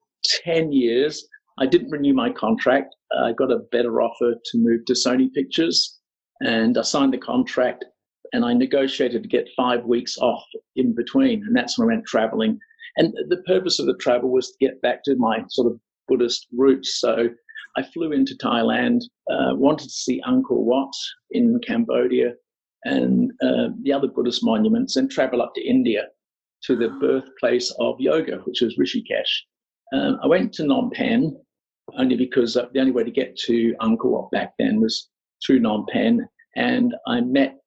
10 0.44 0.72
years. 0.72 1.28
I 1.60 1.66
didn't 1.66 1.92
renew 1.92 2.14
my 2.14 2.30
contract. 2.30 2.96
I 3.20 3.34
got 3.34 3.52
a 3.52 3.60
better 3.72 4.02
offer 4.02 4.34
to 4.34 4.58
move 4.58 4.86
to 4.86 4.94
Sony 4.94 5.34
Pictures, 5.34 6.00
and 6.42 6.78
I 6.78 6.82
signed 6.82 7.14
the 7.14 7.18
contract 7.18 7.86
and 8.34 8.44
I 8.44 8.54
negotiated 8.54 9.24
to 9.24 9.30
get 9.30 9.50
five 9.56 9.86
weeks 9.86 10.18
off 10.18 10.44
in 10.76 10.94
between, 10.94 11.44
and 11.46 11.56
that's 11.56 11.78
when 11.78 11.90
I 11.90 11.94
went 11.96 12.06
traveling. 12.06 12.60
And 12.98 13.14
the 13.30 13.42
purpose 13.48 13.80
of 13.80 13.86
the 13.86 13.96
travel 13.96 14.30
was 14.30 14.50
to 14.50 14.66
get 14.66 14.82
back 14.82 15.04
to 15.04 15.16
my 15.16 15.44
sort 15.50 15.72
of 15.72 15.80
Buddhist 16.08 16.48
roots. 16.52 17.00
So 17.00 17.30
I 17.78 17.84
flew 17.84 18.12
into 18.12 18.36
Thailand, 18.36 19.02
uh, 19.32 19.56
wanted 19.56 19.86
to 19.86 19.94
see 19.94 20.22
Angkor 20.28 20.60
Wat 20.60 20.94
in 21.32 21.60
Cambodia 21.66 22.34
and 22.84 23.32
uh, 23.42 23.70
the 23.84 23.94
other 23.94 24.08
Buddhist 24.08 24.44
monuments, 24.44 24.96
and 24.96 25.10
travel 25.10 25.42
up 25.42 25.54
to 25.56 25.66
India 25.66 26.08
to 26.64 26.76
the 26.76 26.90
birthplace 27.02 27.74
of 27.80 28.00
yoga, 28.00 28.38
which 28.46 28.62
was 28.62 28.78
Rishikesh. 28.78 29.32
Um, 29.94 30.20
I 30.24 30.28
went 30.28 30.54
to 30.54 30.64
Phnom 30.64 30.92
Penh 30.94 31.36
only 31.98 32.18
because 32.18 32.58
uh, 32.58 32.68
the 32.74 32.80
only 32.80 32.92
way 32.92 33.04
to 33.04 33.12
get 33.12 33.38
to 33.38 33.74
Angkor 33.82 34.06
Wat 34.06 34.32
back 34.32 34.54
then 34.60 34.82
was 34.82 35.10
through 35.46 35.62
Phnom 35.62 35.88
Penh, 35.88 36.28
and 36.56 36.96
I 37.08 37.22
met 37.22 37.58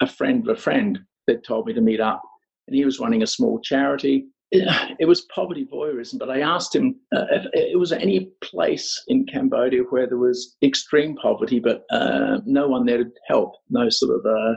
a 0.00 0.06
friend 0.06 0.46
of 0.46 0.56
a 0.56 0.60
friend 0.60 0.98
that 1.26 1.44
told 1.44 1.66
me 1.66 1.72
to 1.72 1.80
meet 1.80 2.00
up, 2.00 2.22
and 2.66 2.76
he 2.76 2.84
was 2.84 3.00
running 3.00 3.22
a 3.22 3.26
small 3.26 3.60
charity. 3.60 4.26
It, 5.00 5.08
was 5.08 5.26
poverty 5.34 5.66
voyeurism, 5.66 6.18
but 6.18 6.30
I 6.30 6.40
asked 6.40 6.76
him 6.76 6.94
uh, 7.14 7.24
if 7.32 7.46
it 7.54 7.78
was 7.78 7.90
any 7.90 8.30
place 8.40 9.02
in 9.08 9.26
Cambodia 9.26 9.82
where 9.90 10.06
there 10.06 10.18
was 10.18 10.56
extreme 10.62 11.16
poverty, 11.16 11.58
but 11.58 11.84
uh, 11.90 12.38
no 12.46 12.68
one 12.68 12.86
there 12.86 13.02
to 13.02 13.10
help, 13.26 13.56
no 13.68 13.88
sort 13.88 14.16
of 14.16 14.24
uh, 14.24 14.54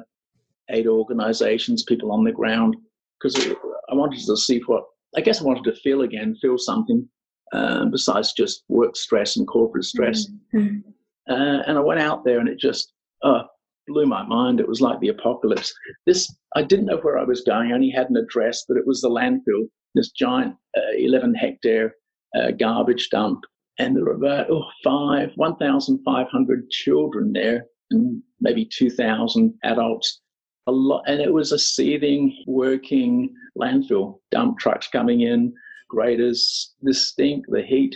aid 0.69 0.85
organizations, 0.85 1.81
people 1.81 2.11
on 2.11 2.23
the 2.23 2.31
ground, 2.31 2.75
because 3.19 3.55
I 3.89 3.95
wanted 3.95 4.19
to 4.25 4.37
see 4.37 4.61
what 4.67 4.83
I 5.15 5.21
guess 5.21 5.41
I 5.41 5.45
wanted 5.45 5.63
to 5.65 5.79
feel 5.81 6.01
again, 6.01 6.35
feel 6.41 6.57
something 6.57 7.07
um, 7.53 7.91
besides 7.91 8.33
just 8.33 8.63
work 8.67 8.95
stress 8.95 9.37
and 9.37 9.47
corporate 9.47 9.85
stress. 9.85 10.27
Mm-hmm. 10.53 10.79
Uh, 11.29 11.61
and 11.65 11.77
I 11.77 11.81
went 11.81 11.99
out 11.99 12.23
there, 12.23 12.39
and 12.39 12.47
it 12.47 12.59
just 12.59 12.93
uh, 13.23 13.43
blew 13.87 14.05
my 14.05 14.23
mind. 14.23 14.59
It 14.59 14.67
was 14.67 14.81
like 14.81 14.99
the 14.99 15.09
apocalypse. 15.09 15.73
This 16.05 16.33
I 16.55 16.63
didn't 16.63 16.85
know 16.85 16.97
where 16.97 17.17
I 17.17 17.23
was 17.23 17.41
going. 17.41 17.71
I 17.71 17.75
only 17.75 17.89
had 17.89 18.09
an 18.09 18.17
address, 18.17 18.65
but 18.67 18.77
it 18.77 18.87
was 18.87 19.01
the 19.01 19.09
landfill, 19.09 19.67
this 19.95 20.11
giant 20.11 20.55
uh, 20.77 20.95
11 20.97 21.35
hectare 21.35 21.95
uh, 22.35 22.51
garbage 22.51 23.09
dump, 23.09 23.43
and 23.79 23.95
there 23.95 24.05
were 24.05 24.13
about 24.13 24.49
oh, 24.49 24.65
five, 24.83 25.31
1,500 25.35 26.69
children 26.69 27.33
there, 27.33 27.65
and 27.91 28.21
maybe 28.39 28.65
2,000 28.65 29.53
adults. 29.63 30.21
A 30.67 30.71
lot, 30.71 31.03
and 31.07 31.21
it 31.21 31.33
was 31.33 31.51
a 31.51 31.59
seething, 31.59 32.43
working 32.45 33.33
landfill. 33.57 34.19
Dump 34.31 34.59
trucks 34.59 34.87
coming 34.87 35.21
in, 35.21 35.53
graders, 35.89 36.75
the 36.81 36.93
stink, 36.93 37.45
the 37.47 37.61
heat. 37.61 37.95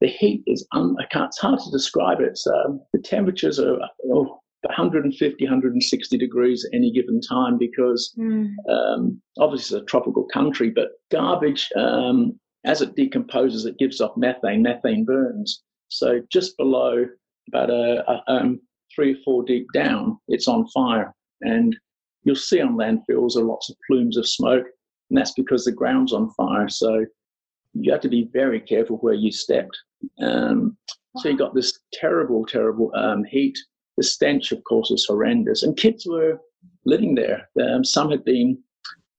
The 0.00 0.08
heat 0.08 0.42
is 0.46 0.66
un, 0.72 0.96
I 0.98 1.04
can't, 1.12 1.26
it's 1.26 1.38
hard 1.38 1.60
to 1.60 1.70
describe 1.70 2.20
it. 2.20 2.38
Um, 2.52 2.80
the 2.92 3.00
temperatures 3.00 3.60
are 3.60 3.78
oh, 4.12 4.40
150, 4.62 5.44
160 5.44 6.18
degrees 6.18 6.64
at 6.64 6.76
any 6.76 6.92
given 6.92 7.20
time 7.20 7.58
because 7.58 8.14
mm. 8.18 8.52
um, 8.68 9.20
obviously 9.38 9.78
it's 9.78 9.82
a 9.82 9.86
tropical 9.86 10.24
country, 10.32 10.70
but 10.70 10.90
garbage, 11.10 11.70
um, 11.76 12.38
as 12.64 12.80
it 12.80 12.94
decomposes, 12.96 13.64
it 13.64 13.78
gives 13.78 14.00
off 14.00 14.16
methane. 14.16 14.62
Methane 14.62 15.04
burns. 15.04 15.62
So 15.88 16.20
just 16.30 16.56
below, 16.56 17.06
about 17.48 17.70
a, 17.70 18.04
a 18.08 18.22
um, 18.28 18.60
three 18.94 19.14
or 19.14 19.18
four 19.24 19.44
deep 19.44 19.66
down, 19.74 20.18
it's 20.28 20.48
on 20.48 20.66
fire. 20.68 21.12
And 21.40 21.76
you'll 22.24 22.36
see 22.36 22.60
on 22.60 22.76
landfills 22.76 23.36
are 23.36 23.44
lots 23.44 23.70
of 23.70 23.76
plumes 23.86 24.16
of 24.16 24.28
smoke, 24.28 24.66
and 25.10 25.18
that's 25.18 25.32
because 25.32 25.64
the 25.64 25.72
ground's 25.72 26.12
on 26.12 26.30
fire. 26.30 26.68
So 26.68 27.04
you 27.74 27.92
have 27.92 28.00
to 28.02 28.08
be 28.08 28.28
very 28.32 28.60
careful 28.60 28.96
where 28.98 29.14
you 29.14 29.32
stepped. 29.32 29.76
Um, 30.20 30.76
so 31.18 31.28
you 31.28 31.36
got 31.36 31.54
this 31.54 31.78
terrible, 31.92 32.46
terrible 32.46 32.90
um, 32.94 33.24
heat 33.24 33.58
the 33.96 34.02
stench, 34.02 34.52
of 34.52 34.62
course, 34.64 34.90
is 34.90 35.06
horrendous. 35.06 35.62
And 35.62 35.76
kids 35.76 36.06
were 36.06 36.40
living 36.84 37.14
there. 37.14 37.48
Um, 37.60 37.84
some 37.84 38.10
had 38.10 38.24
been 38.24 38.58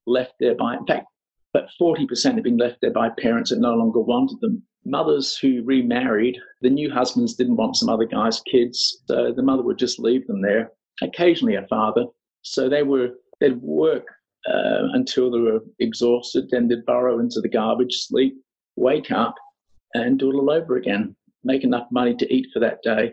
left 0.06 0.34
there 0.40 0.54
by, 0.54 0.74
in 0.74 0.86
fact, 0.86 1.06
but 1.52 1.68
40% 1.80 2.34
had 2.34 2.42
been 2.42 2.56
left 2.56 2.78
there 2.80 2.90
by 2.90 3.10
parents 3.18 3.50
that 3.50 3.60
no 3.60 3.74
longer 3.74 4.00
wanted 4.00 4.40
them. 4.40 4.62
Mothers 4.84 5.38
who 5.38 5.62
remarried, 5.64 6.36
the 6.60 6.68
new 6.68 6.90
husbands 6.90 7.34
didn't 7.34 7.56
want 7.56 7.76
some 7.76 7.88
other 7.88 8.04
guy's 8.04 8.40
kids, 8.40 9.02
so 9.06 9.32
the 9.32 9.42
mother 9.42 9.62
would 9.62 9.78
just 9.78 9.98
leave 9.98 10.26
them 10.26 10.42
there. 10.42 10.72
Occasionally, 11.02 11.54
a 11.54 11.66
father. 11.68 12.04
So 12.44 12.68
they 12.68 12.82
were 12.82 13.10
they'd 13.40 13.60
work 13.60 14.06
uh, 14.46 14.92
until 14.92 15.30
they 15.30 15.38
were 15.38 15.60
exhausted, 15.78 16.48
then 16.50 16.68
they'd 16.68 16.84
burrow 16.84 17.18
into 17.18 17.40
the 17.40 17.48
garbage, 17.48 17.94
sleep, 18.06 18.34
wake 18.76 19.10
up, 19.10 19.34
and 19.94 20.18
do 20.18 20.30
it 20.30 20.34
all 20.34 20.50
over 20.50 20.76
again. 20.76 21.16
Make 21.42 21.64
enough 21.64 21.88
money 21.90 22.14
to 22.16 22.32
eat 22.32 22.46
for 22.52 22.60
that 22.60 22.82
day, 22.82 23.12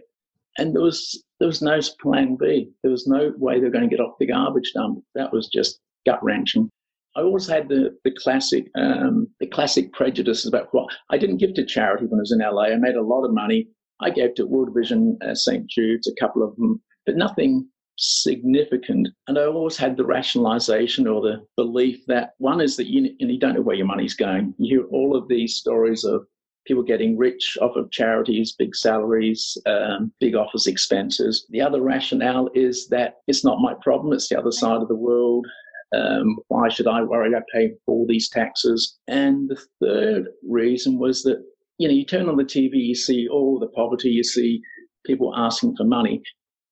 and 0.57 0.75
there 0.75 0.83
was 0.83 1.23
there 1.39 1.47
was 1.47 1.61
no 1.61 1.79
plan 2.01 2.35
B. 2.35 2.69
There 2.83 2.91
was 2.91 3.07
no 3.07 3.33
way 3.37 3.55
they 3.55 3.65
were 3.65 3.71
going 3.71 3.89
to 3.89 3.95
get 3.95 4.03
off 4.03 4.19
the 4.19 4.27
garbage 4.27 4.71
dump. 4.73 5.03
That 5.15 5.33
was 5.33 5.47
just 5.47 5.79
gut 6.05 6.23
wrenching. 6.23 6.69
I 7.15 7.21
always 7.21 7.47
had 7.47 7.69
the 7.69 7.97
the 8.03 8.11
classic 8.11 8.69
um, 8.75 9.27
the 9.39 9.47
classic 9.47 9.93
prejudices 9.93 10.45
about 10.45 10.67
what 10.71 10.93
I 11.09 11.17
didn't 11.17 11.37
give 11.37 11.53
to 11.55 11.65
charity 11.65 12.05
when 12.05 12.19
I 12.19 12.21
was 12.21 12.31
in 12.31 12.39
LA. 12.39 12.73
I 12.73 12.75
made 12.75 12.95
a 12.95 13.01
lot 13.01 13.25
of 13.25 13.33
money. 13.33 13.67
I 14.01 14.09
gave 14.09 14.33
to 14.35 14.47
World 14.47 14.73
Vision, 14.75 15.17
uh, 15.25 15.35
St 15.35 15.67
Jude's, 15.69 16.07
a 16.07 16.15
couple 16.19 16.41
of 16.41 16.55
them, 16.55 16.81
but 17.05 17.15
nothing 17.15 17.67
significant. 18.01 19.07
And 19.27 19.37
I 19.37 19.45
always 19.45 19.77
had 19.77 19.95
the 19.95 20.05
rationalization 20.05 21.07
or 21.07 21.21
the 21.21 21.45
belief 21.55 22.03
that 22.07 22.31
one 22.39 22.59
is 22.59 22.75
that 22.77 22.87
you, 22.87 23.15
and 23.19 23.31
you 23.31 23.39
don't 23.39 23.53
know 23.53 23.61
where 23.61 23.75
your 23.75 23.85
money's 23.85 24.15
going. 24.15 24.53
You 24.57 24.79
hear 24.79 24.87
all 24.87 25.15
of 25.15 25.27
these 25.27 25.55
stories 25.55 26.03
of 26.03 26.25
people 26.65 26.83
getting 26.83 27.17
rich 27.17 27.57
off 27.61 27.75
of 27.75 27.91
charities, 27.91 28.55
big 28.57 28.75
salaries, 28.75 29.57
um, 29.67 30.11
big 30.19 30.35
office 30.35 30.67
expenses. 30.67 31.45
The 31.49 31.61
other 31.61 31.81
rationale 31.81 32.49
is 32.55 32.87
that 32.87 33.15
it's 33.27 33.45
not 33.45 33.61
my 33.61 33.73
problem, 33.81 34.13
it's 34.13 34.29
the 34.29 34.39
other 34.39 34.51
side 34.51 34.81
of 34.81 34.87
the 34.87 34.95
world. 34.95 35.45
Um, 35.93 36.37
why 36.47 36.69
should 36.69 36.87
I 36.87 37.03
worry? 37.03 37.35
I 37.35 37.41
pay 37.53 37.73
all 37.85 38.05
these 38.07 38.29
taxes. 38.29 38.97
And 39.07 39.49
the 39.49 39.61
third 39.81 40.27
reason 40.47 40.97
was 40.97 41.21
that, 41.23 41.43
you 41.77 41.87
know, 41.87 41.93
you 41.93 42.05
turn 42.05 42.29
on 42.29 42.37
the 42.37 42.43
TV, 42.43 42.71
you 42.73 42.95
see 42.95 43.27
all 43.27 43.59
the 43.59 43.67
poverty, 43.67 44.09
you 44.09 44.23
see 44.23 44.61
people 45.05 45.33
asking 45.35 45.75
for 45.75 45.83
money. 45.83 46.21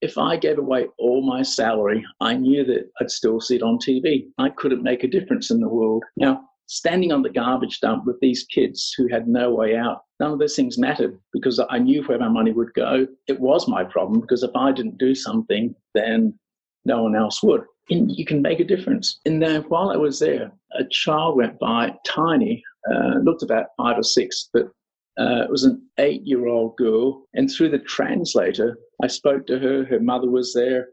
If 0.02 0.18
I 0.18 0.38
gave 0.38 0.58
away 0.58 0.88
all 0.98 1.22
my 1.22 1.42
salary, 1.42 2.06
I 2.22 2.34
knew 2.34 2.64
that 2.66 2.90
I'd 3.02 3.12
still 3.12 3.42
see 3.42 3.58
it 3.58 3.64
on 3.64 3.78
TV. 3.78 4.28
I 4.38 4.50
couldn't 4.50 4.84
make 4.84 5.04
a 5.04 5.08
difference 5.08 5.52
in 5.52 5.60
the 5.60 5.68
world. 5.68 6.04
Now, 6.16 6.50
standing 6.68 7.12
on 7.12 7.24
the 7.24 7.30
garbage 7.30 7.80
dump 7.80 8.06
with 8.06 8.20
these 8.22 8.46
kids 8.46 8.94
who 8.96 9.08
had 9.08 9.28
no 9.28 9.54
way 9.54 9.76
out. 9.76 10.04
None 10.20 10.32
of 10.32 10.40
those 10.40 10.56
things 10.56 10.78
mattered 10.78 11.20
because 11.34 11.60
I 11.70 11.80
knew 11.80 12.04
where 12.04 12.20
my 12.20 12.30
money 12.30 12.52
would 12.52 12.74
go. 12.76 13.08
It 13.28 13.40
was 13.40 13.68
my 13.68 13.84
problem 13.84 14.22
because 14.22 14.44
if 14.44 14.56
I 14.56 14.72
didn't 14.72 15.00
do 15.00 15.16
something, 15.16 15.76
then 15.96 16.38
no 16.86 17.04
one 17.04 17.16
else 17.16 17.42
would. 17.44 17.64
And 17.90 18.12
you 18.12 18.24
can 18.24 18.42
make 18.42 18.60
a 18.60 18.66
difference. 18.66 19.20
And 19.26 19.42
then 19.42 19.64
while 19.64 19.90
I 19.90 19.98
was 19.98 20.20
there, 20.20 20.52
a 20.80 20.84
child 20.92 21.38
went 21.38 21.58
by, 21.60 21.96
tiny, 22.06 22.64
uh, 22.94 23.16
looked 23.24 23.42
about 23.42 23.68
five 23.78 23.98
or 23.98 24.04
six, 24.04 24.50
but 24.54 24.70
uh, 25.20 25.44
it 25.44 25.50
was 25.50 25.66
an 25.66 25.86
eight 25.98 26.26
year 26.26 26.48
old 26.48 26.78
girl. 26.78 27.28
And 27.34 27.52
through 27.52 27.70
the 27.70 27.80
translator, 27.80 28.80
I 29.04 29.08
spoke 29.08 29.46
to 29.48 29.60
her. 29.60 29.84
Her 29.86 30.00
mother 30.00 30.30
was 30.30 30.54
there. 30.54 30.90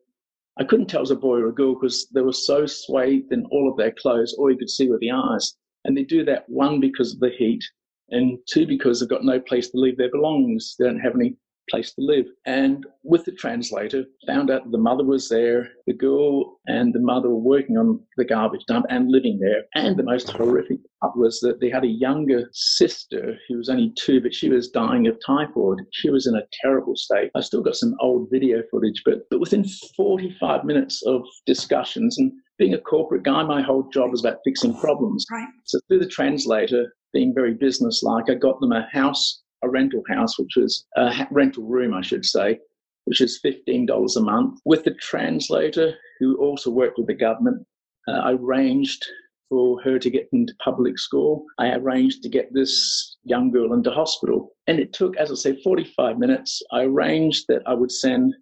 I 0.59 0.65
couldn't 0.65 0.87
tell 0.87 1.01
it 1.01 1.03
was 1.03 1.11
a 1.13 1.17
boy 1.17 1.37
or 1.37 1.49
a 1.49 1.55
girl 1.55 1.75
because 1.75 2.09
they 2.13 2.23
were 2.23 2.33
so 2.33 2.67
swathed 2.67 3.33
in 3.33 3.45
all 3.47 3.71
of 3.71 3.77
their 3.77 3.93
clothes. 3.93 4.35
All 4.35 4.51
you 4.51 4.59
could 4.59 4.71
see 4.71 4.89
were 4.89 4.99
the 4.99 5.13
eyes. 5.13 5.55
And 5.85 5.97
they 5.97 6.03
do 6.03 6.25
that, 6.25 6.49
one, 6.49 6.81
because 6.81 7.15
of 7.15 7.21
the 7.21 7.31
heat, 7.31 7.63
and 8.11 8.39
two, 8.49 8.67
because 8.67 8.99
they've 8.99 9.09
got 9.09 9.25
no 9.25 9.39
place 9.39 9.71
to 9.71 9.79
leave 9.79 9.97
their 9.97 10.11
belongings. 10.11 10.75
They 10.79 10.87
don't 10.87 10.99
have 10.99 11.15
any 11.15 11.37
place 11.71 11.93
to 11.95 12.03
live. 12.03 12.27
And 12.47 12.87
with 13.03 13.25
the 13.25 13.33
translator, 13.33 14.05
found 14.27 14.51
out 14.51 14.71
the 14.71 14.79
mother 14.79 15.05
was 15.05 15.29
there, 15.29 15.69
the 15.87 15.93
girl 15.93 16.59
and 16.67 16.93
the 16.93 17.01
mother 17.01 17.29
were 17.29 17.37
working 17.37 17.77
on 17.77 18.01
the 18.17 18.25
garbage 18.25 18.65
dump 18.67 18.87
and 18.89 19.11
living 19.11 19.39
there. 19.41 19.65
And 19.75 19.97
the 19.97 20.03
most 20.03 20.31
horrific 20.31 20.79
part 21.01 21.17
was 21.17 21.41
that 21.41 21.61
they 21.61 21.71
had 21.71 21.85
a 21.85 21.89
younger 21.89 22.49
sister 22.53 23.37
who 23.49 23.59
was 23.59 23.69
only 23.69 23.93
two, 23.97 24.21
but 24.21 24.35
she 24.35 24.49
was 24.49 24.69
dying 24.69 25.07
of 25.07 25.19
typhoid. 25.25 25.79
She 25.93 26.11
was 26.11 26.27
in 26.27 26.35
a 26.35 26.47
terrible 26.63 26.97
state. 26.97 27.31
I 27.35 27.41
still 27.41 27.63
got 27.63 27.77
some 27.77 27.95
old 28.01 28.29
video 28.31 28.63
footage, 28.71 29.03
but, 29.05 29.21
but 29.31 29.41
within 29.41 29.65
45 29.97 30.65
minutes 30.65 31.03
of 31.07 31.23
discussions, 31.47 32.19
and 32.19 32.33
being 32.59 32.75
a 32.75 32.79
corporate 32.79 33.23
guy, 33.23 33.43
my 33.43 33.63
whole 33.63 33.89
job 33.91 34.11
was 34.11 34.25
about 34.25 34.39
fixing 34.45 34.77
problems. 34.79 35.27
Right. 35.31 35.49
So 35.65 35.79
through 35.89 36.01
the 36.01 36.09
translator, 36.09 36.95
being 37.13 37.35
very 37.35 37.55
businesslike, 37.55 38.25
I 38.29 38.35
got 38.35 38.61
them 38.61 38.73
a 38.73 38.87
house, 38.93 39.43
a 39.67 39.71
rental 39.71 40.03
house, 40.09 40.39
which 40.39 40.57
was 40.57 40.87
a 40.97 41.27
rental 41.31 41.65
room, 41.65 41.95
I 41.95 42.03
should 42.03 42.25
say, 42.25 42.59
which 43.05 43.21
is 43.21 43.41
$15 43.45 44.17
a 44.17 44.21
month. 44.21 44.61
With 44.65 44.85
the 44.85 44.95
translator, 44.95 45.95
who 46.19 46.37
also 46.39 46.71
worked 46.71 46.99
with 46.99 47.07
the 47.07 47.15
government, 47.15 47.67
uh, 48.09 48.13
I 48.13 48.33
arranged 48.33 49.05
for 49.49 49.81
her 49.83 49.99
to 49.99 50.11
get 50.11 50.29
into 50.33 50.55
public 50.63 50.99
school. 50.99 51.45
I 51.59 51.75
arranged 51.75 52.23
to 52.23 52.29
get 52.29 52.53
this 52.53 53.17
young 53.25 53.51
girl 53.51 53.75
into 53.75 53.91
hospital. 53.91 54.53
And 54.67 54.79
it 54.79 54.93
took, 54.93 55.17
as 55.17 55.31
I 55.31 55.35
say, 55.35 55.63
45 55.63 56.19
minutes. 56.19 56.63
I 56.73 56.83
arranged 56.83 57.45
that 57.49 57.63
I 57.67 57.75
would 57.75 57.93
send 57.93 58.35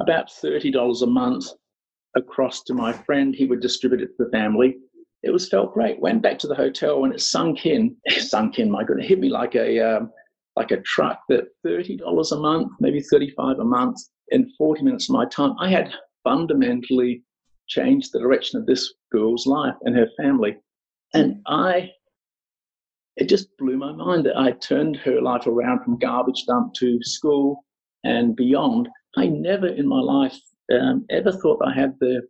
about 0.00 0.28
$30 0.28 1.02
a 1.02 1.06
month 1.06 1.46
across 2.16 2.62
to 2.64 2.74
my 2.74 2.92
friend. 2.92 3.34
He 3.34 3.46
would 3.46 3.60
distribute 3.60 4.02
it 4.02 4.16
to 4.16 4.24
the 4.24 4.30
family. 4.30 4.76
It 5.22 5.30
was 5.30 5.48
felt 5.48 5.74
great. 5.74 6.00
Went 6.00 6.22
back 6.22 6.38
to 6.40 6.46
the 6.46 6.54
hotel 6.54 7.04
and 7.04 7.12
it 7.12 7.20
sunk 7.20 7.66
in. 7.66 7.96
It 8.04 8.22
sunk 8.22 8.58
in. 8.58 8.70
My 8.70 8.84
goodness, 8.84 9.06
it 9.06 9.08
hit 9.08 9.20
me 9.20 9.28
like 9.28 9.54
a 9.54 9.80
um, 9.80 10.10
like 10.56 10.70
a 10.70 10.80
truck. 10.82 11.20
That 11.28 11.44
thirty 11.64 11.96
dollars 11.96 12.32
a 12.32 12.38
month, 12.38 12.72
maybe 12.80 13.00
thirty 13.00 13.30
five 13.30 13.58
a 13.58 13.64
month, 13.64 13.98
in 14.28 14.50
forty 14.58 14.82
minutes 14.82 15.08
of 15.08 15.14
my 15.14 15.26
time, 15.26 15.54
I 15.58 15.70
had 15.70 15.92
fundamentally 16.24 17.22
changed 17.68 18.12
the 18.12 18.18
direction 18.18 18.58
of 18.58 18.66
this 18.66 18.92
girl's 19.12 19.46
life 19.46 19.74
and 19.82 19.94
her 19.96 20.08
family. 20.16 20.56
And 21.14 21.40
I, 21.46 21.90
it 23.16 23.28
just 23.28 23.56
blew 23.58 23.76
my 23.76 23.92
mind 23.92 24.26
that 24.26 24.36
I 24.36 24.52
turned 24.52 24.96
her 24.98 25.20
life 25.20 25.46
around 25.46 25.84
from 25.84 25.98
garbage 25.98 26.44
dump 26.46 26.74
to 26.74 26.98
school 27.02 27.64
and 28.04 28.36
beyond. 28.36 28.88
I 29.16 29.26
never 29.26 29.68
in 29.68 29.86
my 29.86 30.00
life 30.00 30.38
um, 30.72 31.04
ever 31.10 31.32
thought 31.32 31.60
I 31.64 31.72
had 31.72 31.94
the 32.00 32.22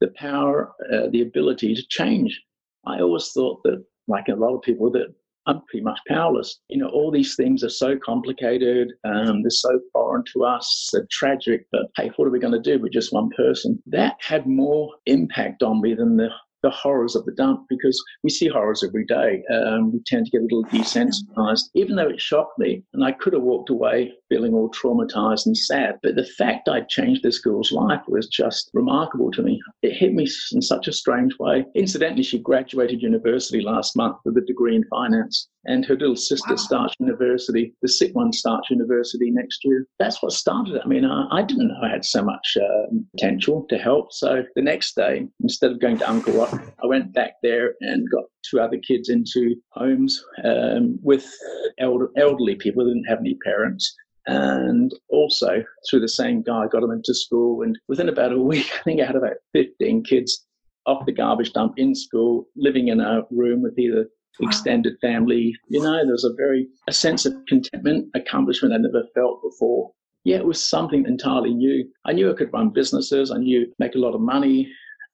the 0.00 0.08
power, 0.16 0.72
uh, 0.90 1.08
the 1.10 1.20
ability 1.20 1.74
to 1.74 1.86
change. 1.88 2.40
I 2.86 3.00
always 3.00 3.30
thought 3.32 3.62
that, 3.64 3.84
like 4.08 4.28
a 4.28 4.34
lot 4.34 4.54
of 4.54 4.62
people, 4.62 4.90
that 4.92 5.14
I'm 5.46 5.62
pretty 5.68 5.84
much 5.84 5.98
powerless. 6.08 6.60
You 6.68 6.78
know, 6.78 6.88
all 6.88 7.10
these 7.10 7.34
things 7.34 7.64
are 7.64 7.70
so 7.70 7.96
complicated, 7.98 8.92
um, 9.04 9.42
they're 9.42 9.50
so 9.50 9.80
foreign 9.92 10.24
to 10.32 10.44
us, 10.44 10.90
they're 10.92 11.06
tragic, 11.10 11.66
but 11.72 11.86
hey, 11.96 12.10
what 12.16 12.26
are 12.26 12.30
we 12.30 12.38
going 12.38 12.52
to 12.52 12.60
do 12.60 12.80
We're 12.80 12.88
just 12.88 13.12
one 13.12 13.30
person? 13.36 13.82
That 13.86 14.16
had 14.20 14.46
more 14.46 14.90
impact 15.06 15.62
on 15.62 15.80
me 15.80 15.94
than 15.94 16.16
the 16.16 16.28
the 16.62 16.70
horrors 16.70 17.16
of 17.16 17.24
the 17.24 17.32
dump 17.32 17.64
because 17.68 17.98
we 18.22 18.30
see 18.30 18.46
horrors 18.46 18.84
every 18.84 19.06
day. 19.06 19.42
Um, 19.50 19.92
we 19.92 20.00
tend 20.06 20.26
to 20.26 20.30
get 20.30 20.42
a 20.42 20.44
little 20.44 20.64
desensitized, 20.64 21.70
even 21.74 21.96
though 21.96 22.08
it 22.08 22.20
shocked 22.20 22.58
me. 22.58 22.82
And 22.92 23.02
I 23.02 23.12
could 23.12 23.32
have 23.32 23.42
walked 23.42 23.70
away 23.70 24.12
feeling 24.30 24.54
all 24.54 24.70
traumatized 24.70 25.44
and 25.44 25.56
sad. 25.56 25.98
But 26.02 26.14
the 26.14 26.24
fact 26.24 26.68
I'd 26.68 26.88
changed 26.88 27.22
this 27.22 27.38
girl's 27.38 27.72
life 27.72 28.00
was 28.08 28.28
just 28.28 28.70
remarkable 28.72 29.30
to 29.32 29.42
me. 29.42 29.60
It 29.82 29.92
hit 29.92 30.14
me 30.14 30.26
in 30.52 30.62
such 30.62 30.88
a 30.88 30.92
strange 30.92 31.38
way. 31.38 31.66
Incidentally, 31.74 32.22
she 32.22 32.38
graduated 32.38 33.02
university 33.02 33.60
last 33.60 33.96
month 33.96 34.16
with 34.24 34.38
a 34.38 34.42
degree 34.42 34.76
in 34.76 34.84
finance 34.84 35.48
and 35.66 35.84
her 35.84 35.94
little 35.96 36.16
sister 36.16 36.54
wow. 36.54 36.56
starts 36.56 36.94
university. 36.98 37.74
The 37.82 37.88
sick 37.88 38.14
one 38.14 38.32
starts 38.32 38.70
university 38.70 39.30
next 39.30 39.64
year. 39.64 39.86
That's 39.98 40.22
what 40.22 40.32
started 40.32 40.76
it. 40.76 40.82
I 40.84 40.88
mean, 40.88 41.04
I, 41.04 41.26
I 41.30 41.42
didn't 41.42 41.68
know 41.68 41.80
I 41.82 41.90
had 41.90 42.04
so 42.04 42.22
much 42.22 42.56
uh, 42.56 42.86
potential 43.12 43.66
to 43.68 43.78
help. 43.78 44.12
So 44.12 44.42
the 44.54 44.62
next 44.62 44.96
day, 44.96 45.26
instead 45.42 45.70
of 45.70 45.80
going 45.80 45.98
to 45.98 46.04
Angkor 46.04 46.34
Wat, 46.34 46.54
I 46.82 46.86
went 46.86 47.12
back 47.12 47.34
there 47.42 47.74
and 47.80 48.08
got 48.10 48.24
two 48.48 48.60
other 48.60 48.78
kids 48.78 49.08
into 49.08 49.56
homes 49.72 50.22
um, 50.44 50.98
with 51.02 51.32
elder, 51.78 52.08
elderly 52.16 52.54
people 52.54 52.84
who 52.84 52.90
didn't 52.90 53.08
have 53.08 53.20
any 53.20 53.36
parents. 53.44 53.94
And 54.26 54.92
also 55.08 55.64
through 55.88 56.00
the 56.00 56.08
same 56.08 56.42
guy, 56.42 56.66
got 56.70 56.82
them 56.82 56.90
into 56.90 57.14
school. 57.14 57.62
And 57.62 57.78
within 57.88 58.08
about 58.08 58.32
a 58.32 58.38
week, 58.38 58.70
I 58.80 58.82
think 58.82 59.00
I 59.00 59.06
had 59.06 59.16
about 59.16 59.36
15 59.54 60.04
kids 60.04 60.46
off 60.86 61.06
the 61.06 61.12
garbage 61.12 61.52
dump 61.52 61.74
in 61.76 61.94
school, 61.94 62.46
living 62.56 62.88
in 62.88 63.00
a 63.00 63.22
room 63.30 63.62
with 63.62 63.78
either 63.78 64.06
extended 64.40 64.94
family. 65.00 65.54
You 65.68 65.82
know, 65.82 66.02
there 66.02 66.12
was 66.12 66.24
a 66.24 66.34
very 66.34 66.68
a 66.88 66.92
sense 66.92 67.26
of 67.26 67.34
contentment, 67.48 68.08
accomplishment 68.14 68.74
I 68.74 68.78
never 68.78 69.04
felt 69.14 69.42
before. 69.42 69.90
Yeah, 70.24 70.36
it 70.36 70.46
was 70.46 70.62
something 70.62 71.06
entirely 71.06 71.54
new. 71.54 71.88
I 72.04 72.12
knew 72.12 72.30
I 72.30 72.34
could 72.34 72.52
run 72.52 72.70
businesses. 72.70 73.30
I 73.30 73.38
knew 73.38 73.72
make 73.78 73.94
a 73.94 73.98
lot 73.98 74.14
of 74.14 74.20
money. 74.20 74.70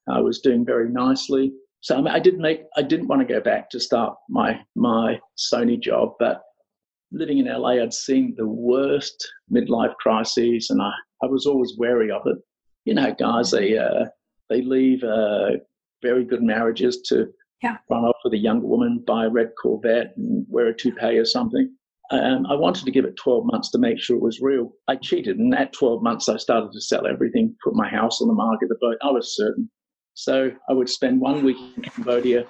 I 0.09 0.19
was 0.19 0.39
doing 0.39 0.65
very 0.65 0.89
nicely. 0.89 1.53
So 1.81 1.95
I, 1.95 2.01
mean, 2.01 2.07
I 2.07 2.19
did 2.19 2.37
make. 2.37 2.63
I 2.75 2.81
didn't 2.81 3.07
want 3.07 3.25
to 3.25 3.33
go 3.33 3.39
back 3.39 3.69
to 3.71 3.79
start 3.79 4.15
my 4.29 4.59
my 4.75 5.19
Sony 5.37 5.79
job, 5.79 6.13
but 6.19 6.41
living 7.11 7.37
in 7.37 7.45
LA, 7.45 7.81
I'd 7.81 7.93
seen 7.93 8.33
the 8.37 8.47
worst 8.47 9.31
midlife 9.51 9.95
crises, 9.95 10.67
and 10.69 10.81
I, 10.81 10.91
I 11.23 11.27
was 11.27 11.45
always 11.45 11.75
wary 11.77 12.11
of 12.11 12.23
it. 12.25 12.37
You 12.85 12.95
know, 12.95 13.13
guys, 13.17 13.51
they 13.51 13.77
uh, 13.77 14.05
they 14.49 14.61
leave 14.61 15.03
uh, 15.03 15.51
very 16.01 16.25
good 16.25 16.43
marriages 16.43 17.01
to 17.07 17.27
yeah. 17.61 17.77
run 17.89 18.03
off 18.05 18.17
with 18.23 18.33
a 18.33 18.37
younger 18.37 18.67
woman, 18.67 19.03
buy 19.05 19.25
a 19.25 19.29
red 19.29 19.51
Corvette, 19.61 20.13
and 20.17 20.45
wear 20.49 20.67
a 20.67 20.75
toupee 20.75 21.17
or 21.17 21.25
something. 21.25 21.73
Um, 22.09 22.45
I 22.45 22.55
wanted 22.55 22.85
to 22.85 22.91
give 22.91 23.03
it 23.03 23.17
12 23.17 23.45
months 23.45 23.69
to 23.71 23.79
make 23.79 23.99
sure 23.99 24.15
it 24.15 24.21
was 24.21 24.39
real. 24.39 24.71
I 24.87 24.95
cheated, 24.95 25.39
and 25.39 25.53
at 25.53 25.73
12 25.73 26.01
months, 26.01 26.29
I 26.29 26.37
started 26.37 26.71
to 26.71 26.81
sell 26.81 27.05
everything, 27.05 27.53
put 27.63 27.75
my 27.75 27.89
house 27.89 28.21
on 28.21 28.29
the 28.29 28.33
market, 28.33 28.69
the 28.69 28.77
boat. 28.79 28.97
I 29.01 29.11
was 29.11 29.35
certain. 29.35 29.69
So 30.17 30.49
I 30.67 30.73
would 30.73 30.89
spend 30.89 31.21
one 31.21 31.45
week 31.45 31.57
in 31.75 31.83
Cambodia, 31.83 32.47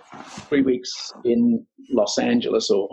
three 0.47 0.61
weeks 0.61 1.11
in 1.25 1.67
Los 1.89 2.17
Angeles 2.17 2.69
or 2.69 2.87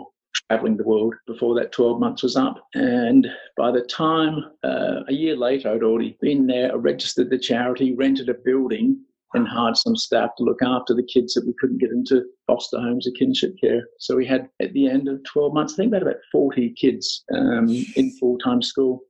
traveling 0.49 0.75
the 0.75 0.83
world 0.83 1.15
before 1.27 1.55
that 1.55 1.71
12 1.71 1.97
months 1.97 2.23
was 2.23 2.35
up. 2.35 2.61
And 2.73 3.25
by 3.55 3.71
the 3.71 3.83
time 3.83 4.43
uh, 4.65 5.03
a 5.07 5.13
year 5.13 5.37
later, 5.37 5.69
I'd 5.71 5.81
already 5.81 6.17
been 6.19 6.45
there, 6.45 6.77
registered 6.77 7.29
the 7.29 7.39
charity, 7.39 7.95
rented 7.95 8.27
a 8.27 8.33
building, 8.33 8.99
and 9.33 9.47
hired 9.47 9.77
some 9.77 9.95
staff 9.95 10.31
to 10.37 10.43
look 10.43 10.61
after 10.61 10.93
the 10.93 11.07
kids 11.07 11.35
that 11.35 11.47
we 11.47 11.53
couldn't 11.57 11.79
get 11.79 11.91
into 11.91 12.25
foster 12.45 12.77
homes 12.77 13.07
or 13.07 13.11
kinship 13.11 13.55
care. 13.63 13.81
So 13.99 14.17
we 14.17 14.25
had, 14.25 14.49
at 14.61 14.73
the 14.73 14.89
end 14.89 15.07
of 15.07 15.23
12 15.23 15.53
months, 15.53 15.73
I 15.73 15.75
think 15.77 15.93
we 15.93 15.99
had 15.99 16.03
about 16.03 16.21
40 16.33 16.71
kids 16.71 17.23
um, 17.33 17.69
in 17.95 18.11
full 18.19 18.37
time 18.39 18.61
school. 18.61 19.03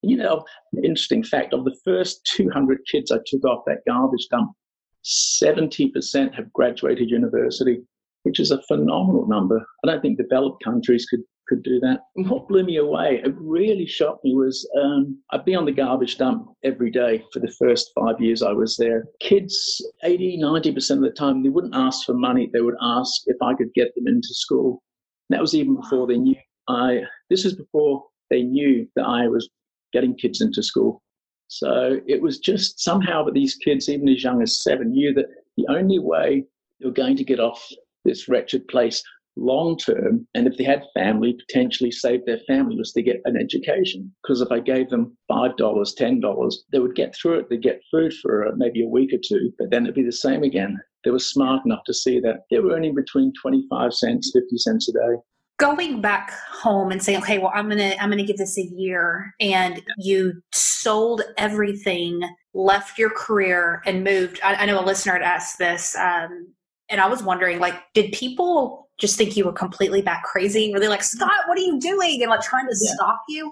You 0.00 0.16
know, 0.16 0.46
interesting 0.82 1.22
fact 1.22 1.52
of 1.52 1.66
the 1.66 1.76
first 1.84 2.24
200 2.24 2.78
kids 2.90 3.10
I 3.10 3.18
took 3.26 3.44
off 3.44 3.64
that 3.66 3.82
garbage 3.86 4.26
dump, 4.30 4.52
70% 5.04 6.34
have 6.34 6.52
graduated 6.52 7.10
university, 7.10 7.82
which 8.22 8.40
is 8.40 8.50
a 8.50 8.62
phenomenal 8.62 9.26
number. 9.26 9.64
I 9.84 9.88
don't 9.88 10.02
think 10.02 10.18
developed 10.18 10.64
countries 10.64 11.06
could 11.06 11.22
could 11.50 11.62
do 11.64 11.80
that. 11.80 11.98
And 12.16 12.30
what 12.30 12.46
blew 12.46 12.62
me 12.62 12.76
away, 12.76 13.20
it 13.24 13.34
really 13.36 13.84
shocked 13.84 14.24
me, 14.24 14.34
was 14.34 14.66
um, 14.80 15.18
I'd 15.32 15.44
be 15.44 15.56
on 15.56 15.64
the 15.64 15.72
garbage 15.72 16.16
dump 16.16 16.48
every 16.62 16.92
day 16.92 17.24
for 17.32 17.40
the 17.40 17.52
first 17.58 17.90
five 17.98 18.20
years 18.20 18.40
I 18.40 18.52
was 18.52 18.76
there. 18.76 19.08
Kids, 19.18 19.84
80, 20.04 20.38
90% 20.38 20.90
of 20.92 21.00
the 21.00 21.10
time, 21.10 21.42
they 21.42 21.48
wouldn't 21.48 21.74
ask 21.74 22.06
for 22.06 22.14
money. 22.14 22.48
They 22.52 22.60
would 22.60 22.76
ask 22.80 23.22
if 23.26 23.36
I 23.42 23.54
could 23.54 23.74
get 23.74 23.92
them 23.96 24.06
into 24.06 24.28
school. 24.30 24.80
And 25.28 25.36
that 25.36 25.42
was 25.42 25.54
even 25.54 25.74
before 25.74 26.06
they 26.06 26.18
knew 26.18 26.36
I, 26.68 27.02
this 27.28 27.44
is 27.44 27.54
before 27.54 28.04
they 28.30 28.42
knew 28.42 28.86
that 28.94 29.04
I 29.04 29.26
was 29.26 29.48
getting 29.92 30.16
kids 30.16 30.40
into 30.40 30.62
school. 30.62 31.02
So 31.50 32.00
it 32.06 32.22
was 32.22 32.38
just 32.38 32.78
somehow 32.78 33.24
that 33.24 33.34
these 33.34 33.56
kids, 33.56 33.88
even 33.88 34.08
as 34.08 34.22
young 34.22 34.40
as 34.40 34.62
seven, 34.62 34.92
knew 34.92 35.12
that 35.14 35.26
the 35.56 35.66
only 35.68 35.98
way 35.98 36.44
they 36.78 36.86
were 36.86 36.92
going 36.92 37.16
to 37.16 37.24
get 37.24 37.40
off 37.40 37.68
this 38.04 38.28
wretched 38.28 38.68
place 38.68 39.02
long 39.34 39.76
term, 39.76 40.28
and 40.34 40.46
if 40.46 40.56
they 40.56 40.62
had 40.62 40.84
family, 40.94 41.32
potentially 41.32 41.90
save 41.90 42.24
their 42.24 42.38
family 42.46 42.76
was 42.76 42.92
to 42.92 43.02
get 43.02 43.20
an 43.24 43.36
education. 43.36 44.14
Because 44.22 44.40
if 44.40 44.52
I 44.52 44.60
gave 44.60 44.90
them 44.90 45.16
$5, 45.28 45.56
$10, 45.58 46.54
they 46.70 46.78
would 46.78 46.94
get 46.94 47.16
through 47.16 47.40
it. 47.40 47.50
They'd 47.50 47.62
get 47.62 47.82
food 47.90 48.14
for 48.22 48.46
uh, 48.46 48.52
maybe 48.56 48.84
a 48.84 48.88
week 48.88 49.12
or 49.12 49.18
two, 49.18 49.52
but 49.58 49.70
then 49.70 49.84
it'd 49.84 49.96
be 49.96 50.04
the 50.04 50.12
same 50.12 50.44
again. 50.44 50.78
They 51.02 51.10
were 51.10 51.18
smart 51.18 51.66
enough 51.66 51.82
to 51.86 51.94
see 51.94 52.20
that 52.20 52.42
they 52.50 52.60
were 52.60 52.74
earning 52.74 52.94
between 52.94 53.32
25 53.42 53.92
cents, 53.92 54.30
50 54.32 54.56
cents 54.56 54.88
a 54.88 54.92
day 54.92 55.16
going 55.60 56.00
back 56.00 56.32
home 56.50 56.90
and 56.90 57.02
saying 57.02 57.18
okay 57.18 57.38
well 57.38 57.52
i'm 57.54 57.68
gonna 57.68 57.94
i'm 58.00 58.10
gonna 58.10 58.24
give 58.24 58.38
this 58.38 58.58
a 58.58 58.62
year 58.62 59.34
and 59.40 59.82
you 59.98 60.32
sold 60.52 61.22
everything 61.36 62.20
left 62.54 62.98
your 62.98 63.10
career 63.10 63.82
and 63.86 64.02
moved 64.02 64.40
i, 64.42 64.54
I 64.54 64.66
know 64.66 64.80
a 64.80 64.84
listener 64.84 65.12
had 65.12 65.22
asked 65.22 65.58
this 65.58 65.94
um, 65.96 66.48
and 66.88 67.00
i 67.00 67.06
was 67.06 67.22
wondering 67.22 67.58
like 67.58 67.74
did 67.94 68.12
people 68.12 68.90
just 69.00 69.16
think 69.16 69.36
you 69.36 69.44
were 69.44 69.52
completely 69.52 70.02
back 70.02 70.22
crazy? 70.24 70.70
Were 70.72 70.78
they 70.78 70.88
like, 70.88 71.02
Scott, 71.02 71.30
what 71.48 71.58
are 71.58 71.62
you 71.62 71.80
doing? 71.80 72.22
And 72.22 72.30
like 72.30 72.42
trying 72.42 72.66
to 72.66 72.76
yeah. 72.80 72.92
stop 72.92 73.22
you? 73.28 73.50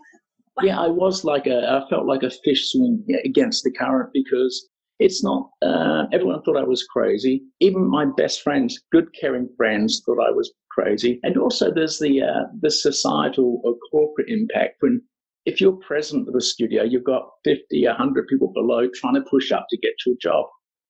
Yeah, 0.62 0.79
I 0.81 0.88
was 0.88 1.25
like 1.25 1.47
a, 1.47 1.66
I 1.68 1.88
felt 1.88 2.07
like 2.07 2.23
a 2.23 2.31
fish 2.31 2.71
swimming 2.71 3.05
against 3.25 3.64
the 3.64 3.71
current 3.71 4.11
because 4.12 4.68
it's 4.99 5.23
not, 5.23 5.51
uh, 5.63 6.07
everyone 6.13 6.43
thought 6.43 6.57
I 6.57 6.65
was 6.65 6.85
crazy. 6.85 7.43
Even 7.61 7.89
my 7.89 8.05
best 8.05 8.43
friends, 8.43 8.81
good 8.93 9.09
caring 9.15 9.49
friends, 9.57 10.03
thought 10.05 10.19
I 10.21 10.31
was 10.31 10.53
crazy. 10.71 11.21
And 11.23 11.37
also 11.37 11.73
there's 11.73 11.99
the, 11.99 12.23
uh, 12.23 12.45
the 12.61 12.71
societal 12.71 13.61
or 13.65 13.77
corporate 13.91 14.29
impact 14.29 14.77
when 14.81 15.03
if 15.47 15.61
you're 15.61 15.73
president 15.73 16.29
of 16.29 16.35
a 16.35 16.41
studio, 16.41 16.83
you've 16.83 17.05
got 17.05 17.31
50, 17.45 17.87
100 17.87 18.27
people 18.27 18.53
below 18.53 18.89
trying 18.95 19.15
to 19.15 19.23
push 19.23 19.51
up 19.51 19.67
to 19.71 19.79
get 19.79 19.95
your 20.05 20.17
job. 20.21 20.47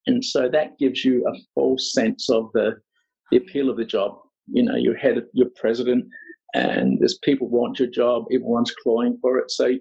And 0.06 0.24
so 0.24 0.48
that 0.48 0.78
gives 0.78 1.04
you 1.04 1.24
a 1.28 1.38
false 1.54 1.92
sense 1.92 2.28
of 2.28 2.50
the, 2.54 2.72
the 3.30 3.36
appeal 3.36 3.70
of 3.70 3.76
the 3.76 3.84
job 3.84 4.18
you 4.50 4.62
know, 4.62 4.76
you're 4.76 4.96
head, 4.96 5.22
you're 5.32 5.50
president, 5.56 6.06
and 6.54 6.98
there's 6.98 7.18
people 7.18 7.48
want 7.48 7.78
your 7.78 7.88
job, 7.88 8.24
everyone's 8.32 8.74
clawing 8.82 9.18
for 9.20 9.38
it. 9.38 9.50
So 9.50 9.74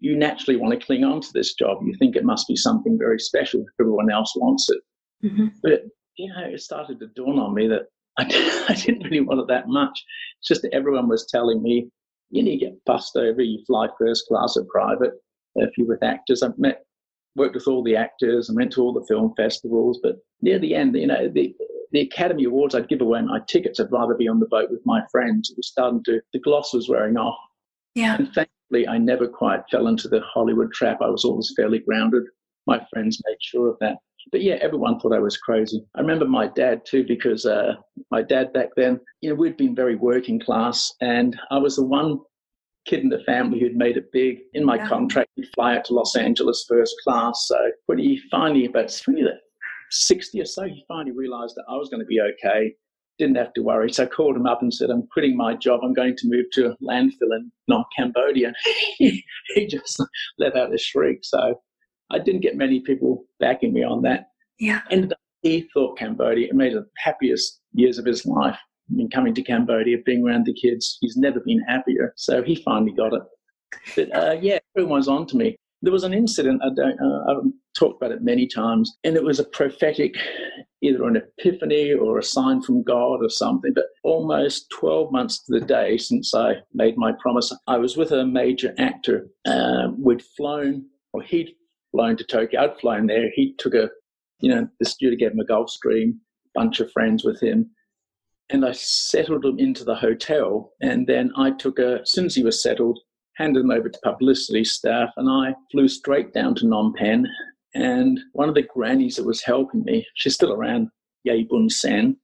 you 0.00 0.16
naturally 0.16 0.56
want 0.56 0.78
to 0.78 0.84
cling 0.84 1.04
on 1.04 1.20
to 1.20 1.32
this 1.32 1.54
job. 1.54 1.78
You 1.84 1.94
think 1.98 2.16
it 2.16 2.24
must 2.24 2.46
be 2.46 2.56
something 2.56 2.98
very 2.98 3.18
special 3.18 3.60
if 3.60 3.66
everyone 3.80 4.10
else 4.10 4.32
wants 4.36 4.68
it. 4.70 4.80
Mm-hmm. 5.26 5.46
But, 5.62 5.82
you 6.16 6.28
know, 6.28 6.44
it 6.46 6.60
started 6.60 7.00
to 7.00 7.08
dawn 7.08 7.38
on 7.38 7.54
me 7.54 7.68
that 7.68 7.86
I, 8.18 8.24
I 8.68 8.74
didn't 8.74 9.04
really 9.04 9.20
want 9.20 9.40
it 9.40 9.48
that 9.48 9.68
much. 9.68 10.04
It's 10.40 10.48
just 10.48 10.62
that 10.62 10.74
everyone 10.74 11.08
was 11.08 11.26
telling 11.26 11.62
me, 11.62 11.88
you 12.30 12.42
know, 12.42 12.50
you 12.50 12.60
get 12.60 12.84
bussed 12.84 13.16
over, 13.16 13.42
you 13.42 13.62
fly 13.66 13.88
first 13.98 14.26
class 14.28 14.56
or 14.56 14.64
private. 14.70 15.12
If 15.56 15.70
you're 15.76 15.88
with 15.88 16.02
actors, 16.02 16.42
I've 16.42 16.58
met, 16.58 16.84
worked 17.34 17.54
with 17.54 17.66
all 17.66 17.82
the 17.82 17.96
actors 17.96 18.48
and 18.48 18.56
went 18.56 18.72
to 18.72 18.82
all 18.82 18.92
the 18.92 19.06
film 19.08 19.32
festivals. 19.36 19.98
But 20.02 20.16
near 20.42 20.58
the 20.58 20.74
end, 20.74 20.94
you 20.94 21.06
know, 21.06 21.28
the, 21.28 21.54
the 21.92 22.00
Academy 22.00 22.44
Awards, 22.44 22.74
I'd 22.74 22.88
give 22.88 23.00
away 23.00 23.22
my 23.22 23.40
tickets. 23.48 23.80
I'd 23.80 23.90
rather 23.90 24.14
be 24.14 24.28
on 24.28 24.40
the 24.40 24.46
boat 24.46 24.70
with 24.70 24.82
my 24.84 25.00
friends. 25.10 25.50
It 25.50 25.56
was 25.56 25.68
starting 25.68 26.04
to, 26.04 26.20
the 26.32 26.38
gloss 26.38 26.74
was 26.74 26.88
wearing 26.88 27.16
off. 27.16 27.38
Yeah. 27.94 28.16
And 28.16 28.26
thankfully, 28.26 28.57
I 28.74 28.98
never 28.98 29.26
quite 29.26 29.62
fell 29.70 29.86
into 29.88 30.08
the 30.08 30.20
Hollywood 30.20 30.72
trap. 30.72 30.98
I 31.00 31.08
was 31.08 31.24
always 31.24 31.52
fairly 31.56 31.78
grounded. 31.80 32.24
My 32.66 32.80
friends 32.92 33.20
made 33.26 33.38
sure 33.40 33.68
of 33.68 33.76
that. 33.80 33.96
But 34.30 34.42
yeah, 34.42 34.56
everyone 34.60 34.98
thought 34.98 35.14
I 35.14 35.20
was 35.20 35.38
crazy. 35.38 35.82
I 35.94 36.00
remember 36.00 36.26
my 36.26 36.48
dad 36.48 36.82
too, 36.84 37.04
because 37.06 37.46
uh, 37.46 37.74
my 38.10 38.22
dad 38.22 38.52
back 38.52 38.68
then, 38.76 39.00
you 39.22 39.30
know, 39.30 39.36
we'd 39.36 39.56
been 39.56 39.74
very 39.74 39.96
working 39.96 40.38
class, 40.38 40.92
and 41.00 41.38
I 41.50 41.58
was 41.58 41.76
the 41.76 41.84
one 41.84 42.18
kid 42.86 43.00
in 43.00 43.08
the 43.08 43.22
family 43.24 43.60
who'd 43.60 43.76
made 43.76 43.96
it 43.96 44.12
big. 44.12 44.38
In 44.54 44.64
my 44.64 44.76
yeah. 44.76 44.88
contract, 44.88 45.30
he'd 45.36 45.48
fly 45.54 45.76
out 45.76 45.84
to 45.86 45.94
Los 45.94 46.16
Angeles 46.16 46.66
first 46.68 46.94
class. 47.04 47.46
So 47.46 47.70
when 47.86 47.98
he 47.98 48.20
finally, 48.30 48.66
about 48.66 48.90
60 48.90 50.40
or 50.40 50.44
so, 50.44 50.64
he 50.64 50.84
finally 50.88 51.12
realized 51.12 51.54
that 51.56 51.64
I 51.68 51.76
was 51.76 51.88
going 51.88 52.00
to 52.00 52.06
be 52.06 52.20
okay. 52.20 52.74
Didn't 53.18 53.36
have 53.36 53.52
to 53.54 53.62
worry. 53.62 53.92
So 53.92 54.04
I 54.04 54.06
called 54.06 54.36
him 54.36 54.46
up 54.46 54.62
and 54.62 54.72
said, 54.72 54.90
I'm 54.90 55.06
quitting 55.12 55.36
my 55.36 55.54
job. 55.54 55.80
I'm 55.82 55.94
going 55.94 56.16
to 56.16 56.28
move 56.28 56.46
to 56.52 56.70
a 56.70 56.76
landfill 56.82 57.34
in 57.36 57.50
North 57.66 57.86
Cambodia. 57.96 58.52
he, 58.96 59.24
he 59.54 59.66
just 59.66 60.02
let 60.38 60.56
out 60.56 60.74
a 60.74 60.78
shriek. 60.78 61.18
So 61.22 61.60
I 62.10 62.18
didn't 62.18 62.40
get 62.40 62.56
many 62.56 62.80
people 62.80 63.24
backing 63.40 63.72
me 63.72 63.82
on 63.82 64.02
that. 64.02 64.28
Yeah. 64.58 64.80
Ended 64.90 65.12
up, 65.12 65.18
he 65.42 65.68
thought 65.74 65.98
Cambodia, 65.98 66.48
it 66.48 66.54
made 66.54 66.74
the 66.74 66.86
happiest 66.98 67.60
years 67.72 67.98
of 67.98 68.04
his 68.04 68.24
life. 68.24 68.58
I 68.90 68.94
mean, 68.94 69.10
coming 69.10 69.34
to 69.34 69.42
Cambodia, 69.42 69.98
being 70.04 70.24
around 70.24 70.46
the 70.46 70.54
kids, 70.54 70.96
he's 71.00 71.16
never 71.16 71.40
been 71.40 71.60
happier. 71.68 72.14
So 72.16 72.42
he 72.42 72.56
finally 72.56 72.92
got 72.92 73.12
it. 73.12 73.22
But 73.94 74.16
uh, 74.16 74.36
yeah, 74.40 74.58
everyone's 74.76 75.08
on 75.08 75.26
to 75.26 75.36
me. 75.36 75.56
There 75.82 75.92
was 75.92 76.04
an 76.04 76.14
incident, 76.14 76.60
I 76.62 76.70
don't, 76.74 76.98
uh, 77.00 77.30
I've 77.30 77.52
talked 77.76 78.02
about 78.02 78.12
it 78.12 78.22
many 78.22 78.46
times, 78.48 78.96
and 79.04 79.16
it 79.16 79.22
was 79.22 79.38
a 79.38 79.44
prophetic, 79.44 80.16
either 80.82 81.04
an 81.04 81.16
epiphany 81.16 81.92
or 81.92 82.18
a 82.18 82.22
sign 82.22 82.62
from 82.62 82.82
God 82.82 83.22
or 83.22 83.30
something. 83.30 83.72
But 83.74 83.86
almost 84.02 84.70
12 84.70 85.12
months 85.12 85.44
to 85.44 85.58
the 85.58 85.64
day 85.64 85.96
since 85.96 86.34
I 86.34 86.56
made 86.74 86.96
my 86.96 87.12
promise, 87.20 87.54
I 87.68 87.78
was 87.78 87.96
with 87.96 88.10
a 88.10 88.26
major 88.26 88.74
actor. 88.78 89.28
Uh, 89.46 89.88
we'd 89.96 90.22
flown, 90.36 90.84
or 91.12 91.22
he'd 91.22 91.54
flown 91.92 92.16
to 92.16 92.24
Tokyo. 92.24 92.60
I'd 92.60 92.80
flown 92.80 93.06
there. 93.06 93.30
He 93.34 93.54
took 93.58 93.74
a, 93.74 93.88
you 94.40 94.52
know, 94.52 94.68
the 94.80 94.86
studio 94.86 95.16
gave 95.16 95.32
him 95.32 95.40
a 95.40 95.44
Gulfstream, 95.44 96.14
bunch 96.54 96.80
of 96.80 96.90
friends 96.90 97.24
with 97.24 97.40
him. 97.40 97.70
And 98.50 98.64
I 98.64 98.72
settled 98.72 99.44
him 99.44 99.58
into 99.58 99.84
the 99.84 99.94
hotel. 99.94 100.72
And 100.80 101.06
then 101.06 101.30
I 101.36 101.52
took 101.52 101.78
a, 101.78 102.00
as 102.00 102.10
soon 102.10 102.26
as 102.26 102.34
he 102.34 102.42
was 102.42 102.62
settled, 102.62 102.98
handed 103.38 103.62
them 103.62 103.70
over 103.70 103.88
to 103.88 103.98
publicity 104.02 104.64
staff, 104.64 105.10
and 105.16 105.30
I 105.30 105.54
flew 105.70 105.88
straight 105.88 106.34
down 106.34 106.54
to 106.56 106.64
Phnom 106.64 106.94
Penh. 106.94 107.26
And 107.74 108.18
one 108.32 108.48
of 108.48 108.54
the 108.54 108.62
grannies 108.74 109.16
that 109.16 109.26
was 109.26 109.42
helping 109.42 109.84
me, 109.84 110.06
she's 110.14 110.34
still 110.34 110.52
around, 110.52 110.88
Yay 111.24 111.44
Bun 111.44 111.70
Sen. 111.70 112.16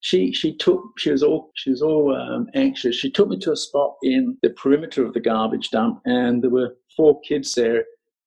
She 0.00 0.32
she 0.32 0.56
took 0.56 0.82
she 0.98 1.12
was 1.12 1.22
all 1.22 1.50
she 1.54 1.70
was 1.70 1.82
all 1.82 2.14
um, 2.16 2.48
anxious. 2.54 2.96
She 2.96 3.10
took 3.10 3.28
me 3.28 3.38
to 3.38 3.52
a 3.52 3.56
spot 3.56 3.94
in 4.02 4.36
the 4.42 4.50
perimeter 4.50 5.04
of 5.04 5.12
the 5.12 5.20
garbage 5.20 5.70
dump, 5.70 6.00
and 6.06 6.42
there 6.42 6.50
were 6.50 6.74
four 6.96 7.20
kids 7.20 7.54
there. 7.54 7.84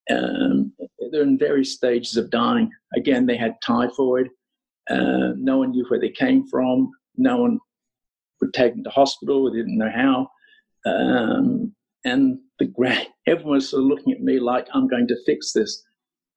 Um, 0.10 0.72
they're 1.12 1.24
in 1.24 1.38
various 1.38 1.74
stages 1.74 2.16
of 2.16 2.30
dying. 2.30 2.72
Again, 2.96 3.26
they 3.26 3.36
had 3.36 3.56
typhoid. 3.62 4.30
Uh, 4.90 5.34
no 5.36 5.58
one 5.58 5.72
knew 5.72 5.86
where 5.90 6.00
they 6.00 6.12
came 6.12 6.48
from. 6.48 6.92
No 7.18 7.38
one 7.38 7.60
would 8.40 8.54
take 8.54 8.74
them 8.74 8.84
to 8.84 8.90
hospital. 8.90 9.50
They 9.50 9.58
didn't 9.58 9.78
know 9.78 9.92
how. 9.94 10.30
Um, 10.86 11.76
and 12.06 12.40
the 12.60 12.66
grand, 12.66 13.08
everyone 13.28 13.56
was 13.56 13.70
sort 13.70 13.84
of 13.84 13.90
looking 13.90 14.14
at 14.14 14.22
me 14.22 14.40
like 14.40 14.68
I'm 14.74 14.88
going 14.88 15.08
to 15.08 15.24
fix 15.26 15.52
this. 15.52 15.84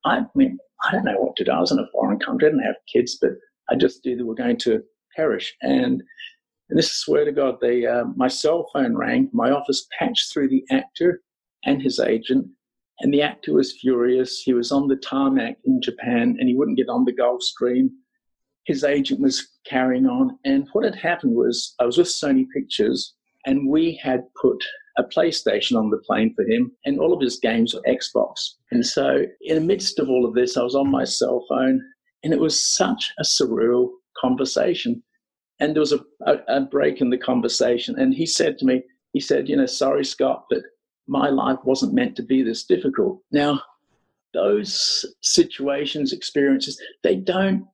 I 0.05 0.21
mean, 0.35 0.57
I 0.83 0.91
don't 0.91 1.05
know 1.05 1.19
what 1.19 1.35
to 1.37 1.43
do. 1.43 1.51
I 1.51 1.59
was 1.59 1.71
in 1.71 1.79
a 1.79 1.87
foreign 1.91 2.19
country. 2.19 2.47
I 2.47 2.51
didn't 2.51 2.65
have 2.65 2.75
kids, 2.91 3.17
but 3.21 3.31
I 3.69 3.75
just 3.75 4.03
knew 4.05 4.17
they 4.17 4.23
were 4.23 4.35
going 4.35 4.57
to 4.57 4.81
perish. 5.15 5.55
And, 5.61 6.01
and 6.69 6.77
this 6.77 6.87
is 6.87 7.01
swear 7.01 7.25
to 7.25 7.31
God, 7.31 7.57
they, 7.61 7.85
uh, 7.85 8.05
my 8.15 8.27
cell 8.27 8.69
phone 8.73 8.95
rang. 8.95 9.29
My 9.33 9.51
office 9.51 9.87
patched 9.97 10.31
through 10.31 10.49
the 10.49 10.63
actor 10.71 11.21
and 11.65 11.81
his 11.81 11.99
agent. 11.99 12.47
And 13.01 13.13
the 13.13 13.21
actor 13.21 13.53
was 13.53 13.77
furious. 13.79 14.41
He 14.41 14.53
was 14.53 14.71
on 14.71 14.87
the 14.87 14.97
tarmac 14.97 15.57
in 15.65 15.81
Japan 15.81 16.35
and 16.39 16.49
he 16.49 16.55
wouldn't 16.55 16.77
get 16.77 16.89
on 16.89 17.05
the 17.05 17.13
Gulfstream. 17.13 17.89
His 18.65 18.83
agent 18.83 19.21
was 19.21 19.47
carrying 19.65 20.05
on. 20.05 20.37
And 20.45 20.67
what 20.73 20.85
had 20.85 20.95
happened 20.95 21.35
was 21.35 21.75
I 21.79 21.85
was 21.85 21.97
with 21.97 22.07
Sony 22.07 22.45
Pictures 22.53 23.15
and 23.45 23.69
we 23.69 23.99
had 24.03 24.23
put 24.39 24.61
a 24.99 25.03
PlayStation 25.03 25.77
on 25.77 25.89
the 25.89 25.97
plane 25.97 26.33
for 26.35 26.43
him, 26.43 26.71
and 26.85 26.99
all 26.99 27.13
of 27.13 27.21
his 27.21 27.39
games 27.39 27.73
were 27.73 27.81
Xbox. 27.87 28.55
And 28.71 28.85
so, 28.85 29.25
in 29.41 29.55
the 29.55 29.61
midst 29.61 29.97
of 29.97 30.09
all 30.09 30.25
of 30.25 30.35
this, 30.35 30.57
I 30.57 30.63
was 30.63 30.75
on 30.75 30.91
my 30.91 31.05
cell 31.05 31.45
phone, 31.47 31.81
and 32.23 32.33
it 32.33 32.39
was 32.39 32.63
such 32.63 33.13
a 33.17 33.23
surreal 33.23 33.89
conversation. 34.19 35.01
And 35.61 35.73
there 35.73 35.81
was 35.81 35.93
a, 35.93 35.99
a, 36.25 36.39
a 36.47 36.61
break 36.61 37.01
in 37.01 37.09
the 37.09 37.17
conversation, 37.17 37.97
and 37.97 38.13
he 38.13 38.25
said 38.25 38.57
to 38.59 38.65
me, 38.65 38.83
he 39.13 39.19
said, 39.19 39.47
You 39.47 39.55
know, 39.55 39.65
sorry, 39.65 40.03
Scott, 40.03 40.45
but 40.49 40.63
my 41.07 41.29
life 41.29 41.59
wasn't 41.63 41.93
meant 41.93 42.15
to 42.17 42.23
be 42.23 42.43
this 42.43 42.65
difficult. 42.65 43.21
Now, 43.31 43.61
those 44.33 45.05
situations, 45.21 46.13
experiences, 46.13 46.79
they 47.03 47.15
don't 47.15 47.65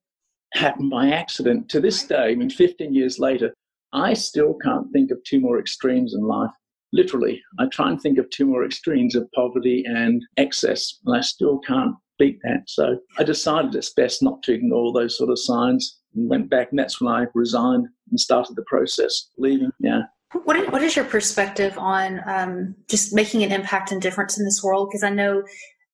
happen 0.53 0.89
by 0.89 1.09
accident. 1.09 1.69
To 1.69 1.81
this 1.81 2.03
day, 2.03 2.31
I 2.31 2.35
mean, 2.35 2.49
15 2.49 2.93
years 2.93 3.19
later, 3.19 3.53
I 3.91 4.13
still 4.13 4.55
can't 4.63 4.89
think 4.93 5.11
of 5.11 5.23
two 5.23 5.39
more 5.39 5.59
extremes 5.59 6.13
in 6.13 6.21
life 6.21 6.51
literally, 6.95 7.41
I 7.59 7.65
try 7.67 7.89
and 7.89 8.01
think 8.01 8.17
of 8.17 8.29
two 8.29 8.45
more 8.45 8.65
extremes 8.65 9.15
of 9.15 9.31
poverty 9.33 9.83
and 9.85 10.23
excess, 10.37 10.97
and 11.05 11.15
I 11.15 11.21
still 11.21 11.59
can't 11.59 11.95
beat 12.17 12.39
that. 12.43 12.63
So 12.67 12.97
I 13.19 13.23
decided 13.23 13.75
it's 13.75 13.93
best 13.93 14.23
not 14.23 14.41
to 14.43 14.53
ignore 14.53 14.93
those 14.93 15.17
sort 15.17 15.29
of 15.29 15.37
signs 15.37 15.99
and 16.15 16.29
went 16.29 16.49
back, 16.49 16.69
and 16.71 16.79
that's 16.79 17.01
when 17.01 17.13
I 17.13 17.25
resigned 17.33 17.87
and 18.09 18.19
started 18.19 18.55
the 18.55 18.63
process, 18.63 19.29
leaving. 19.37 19.71
Yeah. 19.79 20.03
What 20.43 20.55
is, 20.57 20.67
what 20.69 20.81
is 20.81 20.95
your 20.95 21.05
perspective 21.05 21.77
on 21.77 22.21
um, 22.25 22.75
just 22.89 23.13
making 23.13 23.43
an 23.43 23.51
impact 23.51 23.91
and 23.91 24.01
difference 24.01 24.37
in 24.37 24.45
this 24.45 24.63
world? 24.63 24.89
Because 24.89 25.03
I 25.03 25.09
know 25.09 25.43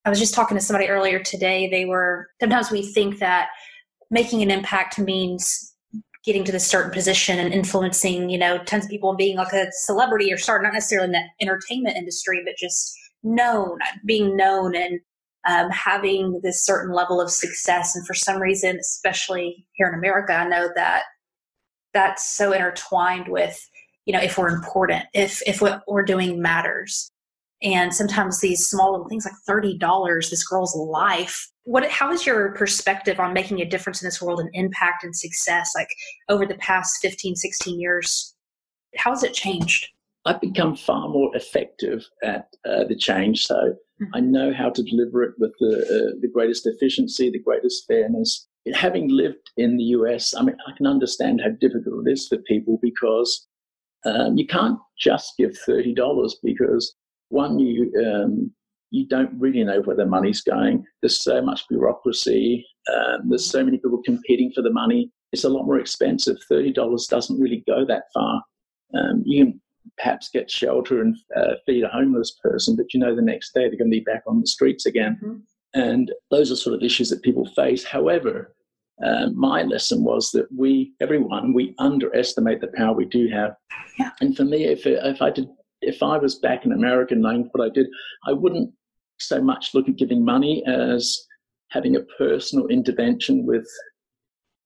I 0.06 0.10
was 0.10 0.20
just 0.20 0.34
talking 0.34 0.58
to 0.58 0.64
somebody 0.64 0.88
earlier 0.88 1.20
today. 1.20 1.70
They 1.70 1.86
were 1.86 2.28
sometimes 2.40 2.72
we 2.72 2.84
think 2.84 3.20
that 3.20 3.50
making 4.10 4.42
an 4.42 4.50
impact 4.50 4.98
means 4.98 5.71
getting 6.24 6.44
to 6.44 6.52
this 6.52 6.68
certain 6.68 6.92
position 6.92 7.40
and 7.40 7.54
influencing, 7.54 8.30
you 8.30 8.38
know, 8.38 8.58
tons 8.64 8.86
of 8.86 8.90
people 8.90 9.10
and 9.10 9.18
being 9.18 9.38
like 9.38 9.54
a 9.54 9.72
celebrity 9.72 10.32
or 10.32 10.38
star, 10.38 10.62
not 10.62 10.74
necessarily 10.74 11.08
in 11.08 11.12
the 11.12 11.24
entertainment 11.42 11.98
industry, 11.98 12.42
but 12.46 12.56
just 12.58 12.96
known, 13.24 13.80
being 14.06 14.36
known 14.36 14.76
and 14.76 15.00
um, 15.48 15.70
having 15.72 16.40
this 16.44 16.64
certain 16.64 16.94
level 16.94 17.20
of 17.20 17.32
success. 17.32 17.96
And 17.96 18.06
for 18.06 18.14
some 18.14 18.42
reason, 18.42 18.78
especially 18.78 19.66
here 19.74 19.88
in 19.88 19.96
America, 19.96 20.34
I 20.34 20.48
know 20.48 20.70
that 20.76 21.04
that's 21.94 22.30
so 22.30 22.52
intertwined 22.52 23.28
with, 23.28 23.60
you 24.06 24.14
know, 24.14 24.22
if 24.22 24.38
we're 24.38 24.50
important, 24.50 25.06
if 25.14 25.42
if 25.48 25.62
what 25.62 25.84
we're 25.88 26.06
doing 26.06 26.42
matters. 26.42 27.11
And 27.64 27.94
sometimes 27.94 28.40
these 28.40 28.68
small 28.68 28.92
little 28.92 29.08
things 29.08 29.26
like 29.26 29.36
thirty 29.46 29.78
dollars, 29.78 30.30
this 30.30 30.48
girl's 30.48 30.76
life. 30.76 31.48
What 31.64 31.90
how 31.90 32.12
is 32.12 32.26
your 32.26 32.54
perspective 32.54 33.20
on 33.20 33.34
making 33.34 33.62
a 33.62 33.70
difference 33.70 34.02
in 34.02 34.08
this 34.08 34.22
world 34.22 34.40
and 34.40 34.50
impact 34.54 35.04
and 35.04 35.16
success 35.16 35.72
like 35.76 35.90
over 36.28 36.46
the 36.46 36.56
past 36.56 36.98
15 37.02 37.36
16 37.36 37.80
years 37.80 38.36
how 38.98 39.12
has 39.12 39.24
it 39.24 39.34
changed? 39.34 39.88
I've 40.26 40.42
become 40.42 40.76
far 40.76 41.10
more 41.10 41.36
effective 41.36 42.06
at 42.24 42.48
uh, 42.66 42.84
the 42.84 42.96
change 42.96 43.46
so 43.46 43.56
mm-hmm. 43.56 44.06
i 44.14 44.20
know 44.20 44.54
how 44.54 44.70
to 44.70 44.84
deliver 44.84 45.24
it 45.24 45.34
with 45.40 45.54
the, 45.60 45.80
uh, 45.80 46.20
the 46.22 46.30
greatest 46.32 46.68
efficiency 46.68 47.30
the 47.30 47.40
greatest 47.40 47.86
fairness. 47.88 48.48
Having 48.76 49.10
lived 49.10 49.50
in 49.58 49.78
the 49.78 49.86
us 49.86 50.36
i 50.36 50.44
mean 50.44 50.56
i 50.68 50.78
can 50.78 50.86
understand 50.86 51.42
how 51.42 51.50
difficult 51.60 52.08
it 52.08 52.12
is 52.12 52.28
for 52.28 52.38
people 52.38 52.78
because 52.84 53.48
um, 54.06 54.38
you 54.38 54.46
can't 54.46 54.80
just 54.98 55.34
give 55.38 55.52
$30 55.68 55.96
because 56.44 56.96
one 57.32 57.60
you 57.60 57.92
um, 58.06 58.52
you 58.92 59.08
don't 59.08 59.32
really 59.40 59.64
know 59.64 59.82
where 59.82 59.96
the 59.96 60.06
money's 60.06 60.42
going. 60.42 60.84
There's 61.02 61.24
so 61.24 61.42
much 61.42 61.68
bureaucracy. 61.70 62.66
Um, 62.94 63.30
there's 63.30 63.46
so 63.46 63.64
many 63.64 63.78
people 63.78 64.02
competing 64.04 64.52
for 64.54 64.62
the 64.62 64.72
money. 64.72 65.12
It's 65.32 65.46
a 65.46 65.50
lot 65.50 65.66
more 65.66 65.80
expensive. 65.80 66.38
Thirty 66.50 66.72
dollars 66.72 67.08
doesn't 67.08 67.40
really 67.40 67.64
go 67.68 67.86
that 67.86 68.04
far. 68.14 68.44
Um, 68.94 69.24
you 69.26 69.46
can 69.46 69.62
perhaps 69.98 70.30
get 70.30 70.52
shelter 70.52 71.02
and 71.02 71.16
uh, 71.36 71.54
feed 71.66 71.84
a 71.84 71.88
homeless 71.90 72.38
person, 72.44 72.76
but 72.76 72.94
you 72.94 73.00
know 73.00 73.16
the 73.16 73.22
next 73.22 73.54
day 73.54 73.62
they're 73.62 73.78
going 73.78 73.92
to 73.92 73.98
be 73.98 74.02
back 74.02 74.24
on 74.28 74.42
the 74.42 74.48
streets 74.48 74.86
again. 74.86 75.20
Mm-hmm. 75.24 75.38
And 75.74 76.12
those 76.30 76.52
are 76.52 76.56
sort 76.56 76.76
of 76.76 76.84
issues 76.84 77.10
that 77.10 77.22
people 77.22 77.46
face. 77.56 77.84
However, 77.84 78.54
uh, 79.04 79.28
my 79.34 79.64
lesson 79.64 80.04
was 80.04 80.32
that 80.32 80.48
we, 80.56 80.94
everyone, 81.00 81.54
we 81.54 81.74
underestimate 81.80 82.62
the 82.62 82.68
power 82.76 82.94
we 82.94 83.06
do 83.06 83.30
have. 83.30 83.56
Yeah. 83.98 84.12
And 84.20 84.36
for 84.36 84.44
me, 84.44 84.66
if 84.66 84.86
if 84.86 85.22
I 85.22 85.32
did, 85.32 85.48
if 85.82 86.02
I 86.04 86.18
was 86.18 86.36
back 86.36 86.66
in 86.66 86.72
America 86.72 87.16
knowing 87.16 87.50
what 87.52 87.66
I 87.66 87.70
did, 87.70 87.88
I 88.28 88.34
wouldn't 88.34 88.72
so 89.20 89.42
much 89.42 89.74
look 89.74 89.88
at 89.88 89.98
giving 89.98 90.24
money 90.24 90.64
as 90.66 91.20
having 91.70 91.96
a 91.96 92.02
personal 92.18 92.68
intervention 92.68 93.46
with 93.46 93.68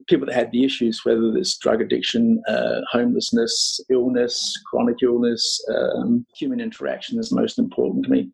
people 0.07 0.27
that 0.27 0.35
had 0.35 0.51
the 0.51 0.63
issues, 0.63 1.01
whether 1.03 1.35
it's 1.35 1.57
drug 1.57 1.81
addiction, 1.81 2.41
uh, 2.47 2.81
homelessness, 2.91 3.79
illness, 3.89 4.53
chronic 4.69 4.97
illness, 5.01 5.63
um, 5.73 6.25
human 6.35 6.59
interaction 6.59 7.19
is 7.19 7.31
most 7.31 7.57
important 7.57 8.05
to 8.05 8.11
me. 8.11 8.29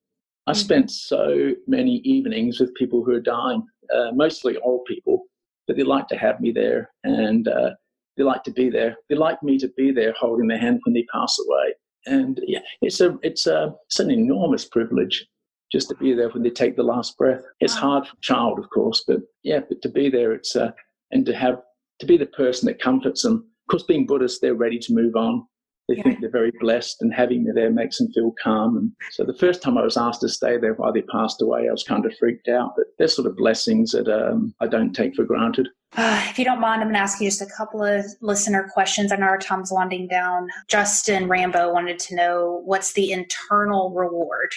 I 0.47 0.51
mm. 0.51 0.55
spent 0.55 0.91
so 0.91 1.51
many 1.67 1.97
evenings 1.97 2.59
with 2.59 2.73
people 2.75 3.03
who 3.03 3.13
are 3.13 3.21
dying, 3.21 3.63
uh, 3.93 4.11
mostly 4.13 4.57
old 4.57 4.85
people, 4.85 5.23
but 5.67 5.77
they 5.77 5.83
like 5.83 6.07
to 6.09 6.17
have 6.17 6.41
me 6.41 6.51
there 6.51 6.91
and 7.03 7.47
uh, 7.47 7.71
they 8.17 8.23
like 8.23 8.43
to 8.43 8.51
be 8.51 8.69
there. 8.69 8.97
They 9.09 9.15
like 9.15 9.41
me 9.43 9.57
to 9.59 9.69
be 9.77 9.91
there 9.91 10.13
holding 10.19 10.47
their 10.47 10.57
hand 10.57 10.81
when 10.83 10.93
they 10.93 11.05
pass 11.13 11.37
away. 11.47 11.73
And 12.05 12.39
yeah, 12.47 12.61
it's 12.81 13.01
a 13.01 13.17
it's 13.21 13.47
a 13.47 13.75
it's 13.85 13.99
an 13.99 14.09
enormous 14.09 14.65
privilege 14.65 15.25
just 15.71 15.87
to 15.89 15.95
be 15.95 16.13
there 16.13 16.29
when 16.29 16.43
they 16.43 16.49
take 16.49 16.75
the 16.75 16.83
last 16.83 17.17
breath. 17.17 17.43
It's 17.59 17.75
hard 17.75 18.05
for 18.05 18.13
a 18.13 18.21
child, 18.21 18.59
of 18.59 18.69
course, 18.69 19.03
but 19.07 19.19
yeah, 19.43 19.59
but 19.67 19.81
to 19.83 19.89
be 19.89 20.09
there, 20.09 20.33
it's 20.33 20.55
uh, 20.55 20.71
and 21.11 21.25
to 21.25 21.35
have 21.35 21.61
to 21.99 22.05
be 22.05 22.17
the 22.17 22.25
person 22.25 22.67
that 22.67 22.81
comforts 22.81 23.21
them. 23.21 23.45
Of 23.67 23.71
course, 23.71 23.83
being 23.83 24.05
Buddhist, 24.05 24.41
they're 24.41 24.55
ready 24.55 24.79
to 24.79 24.93
move 24.93 25.15
on. 25.15 25.45
They 25.91 25.97
Yeah. 25.97 26.03
think 26.03 26.21
they're 26.21 26.29
very 26.29 26.51
blessed, 26.61 27.01
and 27.01 27.13
having 27.13 27.43
me 27.43 27.51
there 27.53 27.69
makes 27.69 27.97
them 27.97 28.09
feel 28.13 28.33
calm. 28.41 28.77
And 28.77 28.91
so 29.11 29.25
the 29.25 29.33
first 29.33 29.61
time 29.61 29.77
I 29.77 29.83
was 29.83 29.97
asked 29.97 30.21
to 30.21 30.29
stay 30.29 30.57
there 30.57 30.73
while 30.75 30.93
they 30.93 31.01
passed 31.01 31.41
away, 31.41 31.67
I 31.67 31.71
was 31.71 31.83
kind 31.83 32.05
of 32.05 32.15
freaked 32.17 32.47
out. 32.47 32.75
But 32.77 32.85
they're 32.97 33.09
sort 33.09 33.27
of 33.27 33.35
blessings 33.35 33.91
that 33.91 34.07
um, 34.07 34.53
I 34.61 34.67
don't 34.67 34.93
take 34.93 35.15
for 35.15 35.25
granted. 35.25 35.67
Uh, 35.97 36.25
if 36.29 36.39
you 36.39 36.45
don't 36.45 36.61
mind, 36.61 36.81
I'm 36.81 36.87
going 36.87 36.95
to 36.95 37.01
ask 37.01 37.19
you 37.19 37.27
just 37.27 37.41
a 37.41 37.45
couple 37.57 37.83
of 37.83 38.05
listener 38.21 38.69
questions. 38.73 39.11
I 39.11 39.17
know 39.17 39.25
our 39.25 39.37
time's 39.37 39.69
winding 39.69 40.07
down. 40.07 40.47
Justin 40.69 41.27
Rambo 41.27 41.73
wanted 41.73 41.99
to 41.99 42.15
know 42.15 42.61
what's 42.63 42.93
the 42.93 43.11
internal 43.11 43.91
reward 43.93 44.53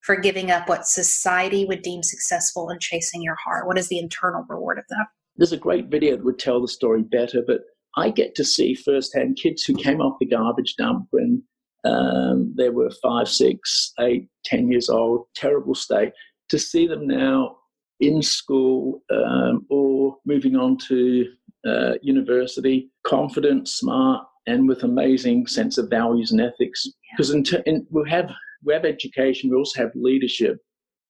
for 0.00 0.16
giving 0.16 0.50
up 0.50 0.66
what 0.66 0.86
society 0.86 1.66
would 1.66 1.82
deem 1.82 2.02
successful 2.02 2.70
and 2.70 2.80
chasing 2.80 3.20
your 3.20 3.34
heart? 3.36 3.66
What 3.66 3.76
is 3.76 3.88
the 3.88 3.98
internal 3.98 4.46
reward 4.48 4.78
of 4.78 4.84
that? 4.88 5.06
There's 5.36 5.52
a 5.52 5.58
great 5.58 5.88
video 5.88 6.16
that 6.16 6.24
would 6.24 6.38
tell 6.38 6.58
the 6.62 6.68
story 6.68 7.02
better, 7.02 7.42
but 7.46 7.60
I 7.96 8.10
get 8.10 8.34
to 8.36 8.44
see 8.44 8.74
firsthand 8.74 9.38
kids 9.40 9.64
who 9.64 9.74
came 9.74 10.00
off 10.00 10.18
the 10.20 10.26
garbage 10.26 10.74
dump 10.76 11.06
when 11.10 11.42
um, 11.84 12.54
they 12.56 12.68
were 12.68 12.90
five, 13.02 13.28
six, 13.28 13.92
eight, 14.00 14.28
ten 14.44 14.70
years 14.70 14.88
old, 14.88 15.26
terrible 15.34 15.74
state, 15.74 16.12
to 16.50 16.58
see 16.58 16.86
them 16.86 17.06
now 17.06 17.56
in 18.00 18.22
school 18.22 19.02
um, 19.10 19.66
or 19.70 20.16
moving 20.24 20.56
on 20.56 20.76
to 20.88 21.26
uh, 21.66 21.94
university, 22.02 22.90
confident, 23.04 23.68
smart, 23.68 24.24
and 24.46 24.68
with 24.68 24.82
amazing 24.82 25.46
sense 25.46 25.78
of 25.78 25.90
values 25.90 26.32
and 26.32 26.40
ethics. 26.40 26.86
Because 27.12 27.30
in, 27.30 27.44
ter- 27.44 27.62
in, 27.66 27.86
we 27.90 28.08
have 28.08 28.30
we 28.62 28.74
have 28.74 28.84
education, 28.84 29.50
we 29.50 29.56
also 29.56 29.82
have 29.82 29.90
leadership, 29.94 30.58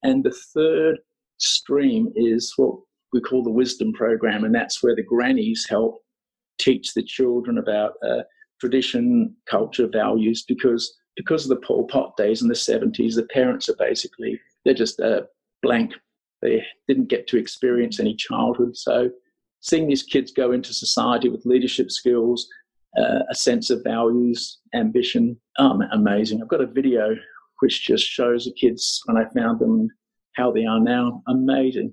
and 0.02 0.24
the 0.24 0.36
third 0.54 0.98
stream 1.38 2.12
is 2.14 2.52
what 2.56 2.76
we 3.12 3.20
call 3.20 3.42
the 3.42 3.50
wisdom 3.50 3.92
program, 3.92 4.44
and 4.44 4.54
that's 4.54 4.82
where 4.82 4.94
the 4.94 5.02
grannies 5.02 5.66
help 5.68 6.00
teach 6.60 6.94
the 6.94 7.02
children 7.02 7.58
about 7.58 7.94
uh, 8.06 8.22
tradition, 8.60 9.34
culture, 9.48 9.88
values. 9.88 10.44
Because 10.46 10.96
because 11.16 11.44
of 11.44 11.50
the 11.50 11.66
Pol 11.66 11.86
Pot 11.86 12.16
days 12.16 12.42
in 12.42 12.48
the 12.48 12.54
seventies, 12.54 13.16
the 13.16 13.24
parents 13.24 13.68
are 13.68 13.76
basically 13.78 14.38
they're 14.64 14.74
just 14.74 15.00
uh, 15.00 15.22
blank. 15.62 15.92
They 16.42 16.62
didn't 16.88 17.08
get 17.08 17.26
to 17.28 17.36
experience 17.36 18.00
any 18.00 18.14
childhood, 18.14 18.76
so 18.76 19.10
seeing 19.60 19.88
these 19.88 20.02
kids 20.02 20.32
go 20.32 20.52
into 20.52 20.72
society 20.72 21.28
with 21.28 21.44
leadership 21.44 21.90
skills, 21.90 22.48
uh, 22.96 23.20
a 23.30 23.34
sense 23.34 23.68
of 23.68 23.84
values, 23.84 24.58
ambition, 24.74 25.38
um, 25.58 25.82
amazing. 25.92 26.40
I've 26.40 26.48
got 26.48 26.62
a 26.62 26.66
video 26.66 27.14
which 27.60 27.84
just 27.84 28.06
shows 28.06 28.46
the 28.46 28.52
kids 28.52 29.02
when 29.04 29.18
I 29.18 29.28
found 29.36 29.60
them 29.60 29.88
how 30.36 30.50
they 30.50 30.64
are 30.64 30.80
now. 30.80 31.22
Amazing 31.28 31.92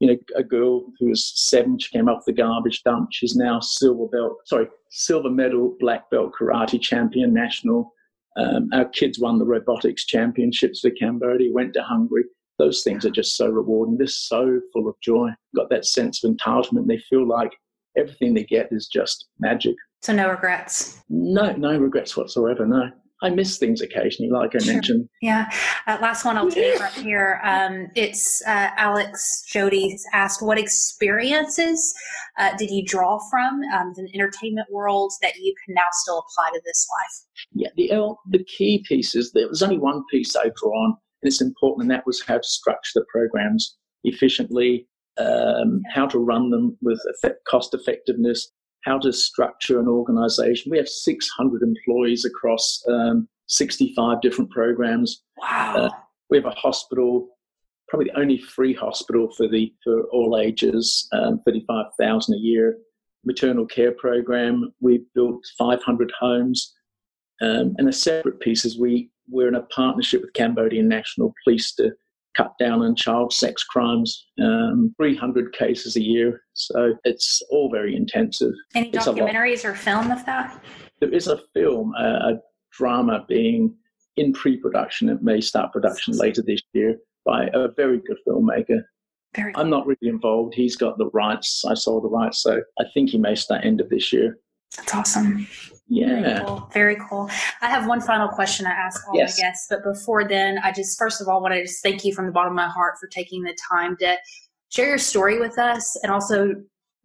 you 0.00 0.08
know, 0.08 0.16
a 0.36 0.42
girl 0.42 0.86
who 0.98 1.08
was 1.08 1.32
seven, 1.34 1.78
she 1.78 1.90
came 1.90 2.08
off 2.08 2.24
the 2.24 2.32
garbage 2.32 2.82
dump. 2.82 3.08
She's 3.12 3.34
now 3.34 3.60
silver 3.60 4.06
belt, 4.06 4.36
sorry, 4.44 4.68
silver 4.90 5.30
medal, 5.30 5.76
black 5.80 6.08
belt 6.10 6.32
karate 6.38 6.80
champion, 6.80 7.34
national. 7.34 7.92
Um, 8.36 8.68
our 8.72 8.84
kids 8.84 9.18
won 9.18 9.38
the 9.38 9.44
robotics 9.44 10.04
championships 10.04 10.80
for 10.80 10.90
Cambodia, 10.90 11.52
went 11.52 11.74
to 11.74 11.82
Hungary. 11.82 12.24
Those 12.58 12.82
things 12.82 13.04
are 13.04 13.10
just 13.10 13.36
so 13.36 13.48
rewarding. 13.48 13.98
They're 13.98 14.06
so 14.06 14.60
full 14.72 14.88
of 14.88 14.94
joy. 15.02 15.30
Got 15.56 15.70
that 15.70 15.84
sense 15.84 16.22
of 16.22 16.34
entitlement. 16.34 16.86
They 16.86 16.98
feel 16.98 17.26
like 17.26 17.52
everything 17.96 18.34
they 18.34 18.44
get 18.44 18.68
is 18.72 18.86
just 18.86 19.26
magic. 19.40 19.74
So, 20.02 20.12
no 20.12 20.28
regrets. 20.28 21.02
No, 21.08 21.52
no 21.52 21.76
regrets 21.78 22.16
whatsoever. 22.16 22.66
No. 22.66 22.90
I 23.22 23.30
miss 23.30 23.58
things 23.58 23.80
occasionally, 23.80 24.30
like 24.30 24.54
I 24.54 24.58
Sure. 24.58 24.72
mentioned. 24.74 25.08
Yeah. 25.20 25.50
Uh, 25.86 25.98
last 26.00 26.24
one 26.24 26.36
I'll 26.36 26.50
take 26.50 26.78
right 26.80 26.92
here. 26.92 27.40
Um, 27.48 27.88
it's 27.94 28.42
uh, 28.46 28.70
Alex 28.76 29.42
Jody 29.48 29.96
asked, 30.12 30.42
what 30.42 30.58
experiences 30.58 31.94
uh, 32.38 32.54
did 32.56 32.70
you 32.70 32.84
draw 32.84 33.18
from 33.30 33.60
um, 33.74 33.92
the 33.96 34.08
entertainment 34.14 34.68
world 34.70 35.12
that 35.22 35.36
you 35.36 35.54
can 35.64 35.74
now 35.74 35.86
still 35.92 36.18
apply 36.18 36.50
to 36.52 36.60
this 36.64 36.86
life? 36.98 37.46
Yeah, 37.52 37.68
the, 37.76 37.90
uh, 37.92 38.14
the 38.30 38.44
key 38.44 38.84
piece 38.86 39.14
is 39.14 39.32
there 39.32 39.48
was 39.48 39.62
only 39.62 39.78
one 39.78 40.02
piece 40.10 40.36
I 40.36 40.50
draw 40.60 40.72
on, 40.84 40.90
and 41.22 41.28
it's 41.32 41.40
important, 41.40 41.82
and 41.82 41.90
that 41.90 42.06
was 42.06 42.22
how 42.22 42.36
to 42.36 42.42
structure 42.46 42.90
the 42.94 43.04
programs 43.10 43.76
efficiently, 44.04 44.86
um, 45.18 45.80
how 45.90 46.06
to 46.06 46.18
run 46.18 46.50
them 46.50 46.76
with 46.82 47.00
effect, 47.14 47.44
cost 47.46 47.74
effectiveness, 47.74 48.50
how 48.84 48.98
to 48.98 49.12
structure 49.12 49.80
an 49.80 49.88
organization. 49.88 50.70
We 50.70 50.78
have 50.78 50.88
600 50.88 51.62
employees 51.62 52.24
across 52.24 52.82
um, 52.88 53.28
65 53.46 54.20
different 54.20 54.50
programs. 54.50 55.22
Wow. 55.38 55.74
Uh, 55.76 55.90
we 56.30 56.36
have 56.36 56.46
a 56.46 56.50
hospital, 56.50 57.28
probably 57.88 58.10
the 58.10 58.18
only 58.18 58.38
free 58.38 58.74
hospital 58.74 59.30
for 59.36 59.48
the 59.48 59.72
for 59.82 60.02
all 60.04 60.38
ages, 60.38 61.08
um, 61.12 61.40
35,000 61.44 62.34
a 62.34 62.38
year. 62.38 62.78
Maternal 63.24 63.66
care 63.66 63.92
program. 63.92 64.72
We've 64.80 65.04
built 65.14 65.44
500 65.58 66.12
homes, 66.18 66.72
um, 67.42 67.74
and 67.76 67.88
a 67.88 67.92
separate 67.92 68.40
piece 68.40 68.64
is 68.64 68.78
we 68.78 69.10
we're 69.28 69.48
in 69.48 69.56
a 69.56 69.62
partnership 69.62 70.22
with 70.22 70.32
Cambodian 70.34 70.88
National 70.88 71.34
Police 71.44 71.74
to 71.74 71.92
cut 72.36 72.52
down 72.58 72.82
on 72.82 72.94
child 72.94 73.32
sex 73.32 73.64
crimes. 73.64 74.26
Um, 74.42 74.94
300 74.96 75.52
cases 75.52 75.96
a 75.96 76.02
year, 76.02 76.42
so 76.54 76.94
it's 77.04 77.42
all 77.50 77.70
very 77.70 77.96
intensive. 77.96 78.52
Any 78.74 78.88
it's 78.90 79.06
documentaries 79.06 79.64
or 79.64 79.74
film 79.74 80.10
of 80.10 80.24
that? 80.26 80.62
There 81.00 81.12
is 81.12 81.28
a 81.28 81.40
film, 81.54 81.94
uh, 81.98 82.32
a 82.32 82.32
drama 82.72 83.24
being 83.28 83.74
in 84.16 84.32
pre-production. 84.32 85.08
It 85.08 85.22
may 85.22 85.40
start 85.40 85.72
production 85.72 86.16
later 86.16 86.42
this 86.42 86.60
year 86.72 86.96
by 87.24 87.48
a 87.54 87.68
very 87.76 88.00
good 88.06 88.18
filmmaker. 88.26 88.82
Very 89.34 89.54
I'm 89.54 89.70
not 89.70 89.86
really 89.86 90.08
involved. 90.08 90.54
He's 90.54 90.76
got 90.76 90.98
the 90.98 91.10
rights. 91.10 91.64
I 91.64 91.74
sold 91.74 92.04
the 92.04 92.08
rights, 92.08 92.42
so 92.42 92.60
I 92.80 92.84
think 92.94 93.10
he 93.10 93.18
may 93.18 93.34
start 93.34 93.64
end 93.64 93.80
of 93.80 93.88
this 93.90 94.12
year. 94.12 94.38
That's 94.76 94.94
awesome. 94.94 95.46
Very 95.90 96.20
Yeah. 96.20 96.40
cool. 96.44 96.68
Very 96.72 96.96
cool. 97.08 97.30
I 97.62 97.68
have 97.68 97.86
one 97.86 98.00
final 98.00 98.28
question 98.28 98.66
I 98.66 98.72
ask 98.72 99.06
all 99.08 99.16
Yes. 99.16 99.38
my 99.38 99.42
guests, 99.42 99.66
but 99.70 99.82
before 99.82 100.24
then, 100.28 100.58
I 100.62 100.70
just 100.72 100.98
first 100.98 101.20
of 101.20 101.28
all 101.28 101.40
want 101.40 101.54
to 101.54 101.62
just 101.62 101.82
thank 101.82 102.04
you 102.04 102.14
from 102.14 102.26
the 102.26 102.32
bottom 102.32 102.52
of 102.52 102.56
my 102.56 102.68
heart 102.68 102.94
for 103.00 103.06
taking 103.08 103.42
the 103.42 103.56
time 103.70 103.96
to 103.98 104.16
share 104.70 104.86
your 104.88 104.98
story 104.98 105.38
with 105.40 105.58
us 105.58 105.96
and 106.02 106.12
also 106.12 106.54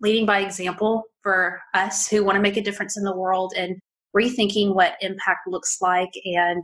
leading 0.02 0.26
by 0.26 0.40
example 0.40 1.04
for 1.22 1.62
us 1.74 2.08
who 2.10 2.24
want 2.26 2.36
to 2.36 2.42
make 2.42 2.58
a 2.58 2.62
difference 2.62 2.98
in 2.98 3.04
the 3.06 3.16
world 3.16 3.54
and 3.56 3.78
rethinking 4.16 4.76
what 4.76 4.98
impact 5.02 5.48
looks 5.48 5.78
like 5.82 6.12
and 6.26 6.64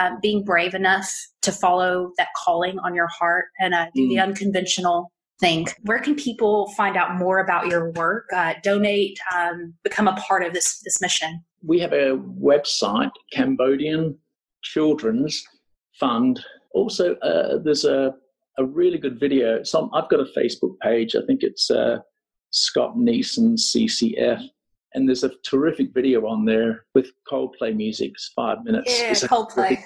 um, 0.00 0.18
being 0.22 0.42
brave 0.44 0.74
enough 0.74 1.12
to 1.42 1.52
follow 1.52 2.12
that 2.16 2.28
calling 2.36 2.78
on 2.78 2.94
your 2.94 3.08
heart 3.08 3.46
and 3.60 3.74
uh, 3.74 3.86
do 3.94 4.08
the 4.08 4.14
Mm. 4.16 4.22
unconventional 4.28 5.12
thing. 5.40 5.66
Where 5.82 5.98
can 5.98 6.14
people 6.14 6.72
find 6.76 6.96
out 6.96 7.14
more 7.16 7.40
about 7.40 7.66
your 7.66 7.90
work, 7.92 8.24
uh, 8.34 8.54
donate, 8.62 9.18
um, 9.36 9.74
become 9.84 10.08
a 10.08 10.14
part 10.16 10.44
of 10.44 10.52
this 10.54 10.80
this 10.84 11.00
mission? 11.00 11.44
We 11.62 11.80
have 11.80 11.92
a 11.92 12.16
website, 12.16 13.10
Cambodian 13.32 14.16
Children's 14.62 15.42
Fund. 15.98 16.44
Also, 16.72 17.16
uh, 17.16 17.58
there's 17.58 17.84
a, 17.84 18.14
a 18.58 18.64
really 18.64 18.98
good 18.98 19.18
video. 19.18 19.62
Some 19.62 19.90
I've 19.92 20.08
got 20.08 20.20
a 20.20 20.30
Facebook 20.38 20.78
page. 20.80 21.16
I 21.16 21.24
think 21.26 21.42
it's 21.42 21.70
uh, 21.70 21.98
Scott 22.50 22.96
Neeson 22.96 23.54
CCF. 23.58 24.42
And 24.94 25.06
there's 25.06 25.24
a 25.24 25.30
terrific 25.44 25.92
video 25.92 26.26
on 26.26 26.46
there 26.46 26.86
with 26.94 27.10
Coldplay 27.30 27.76
music. 27.76 28.12
It's 28.12 28.32
five 28.34 28.64
minutes. 28.64 28.98
Yeah, 28.98 29.10
It's 29.10 29.24
Coldplay. 29.24 29.78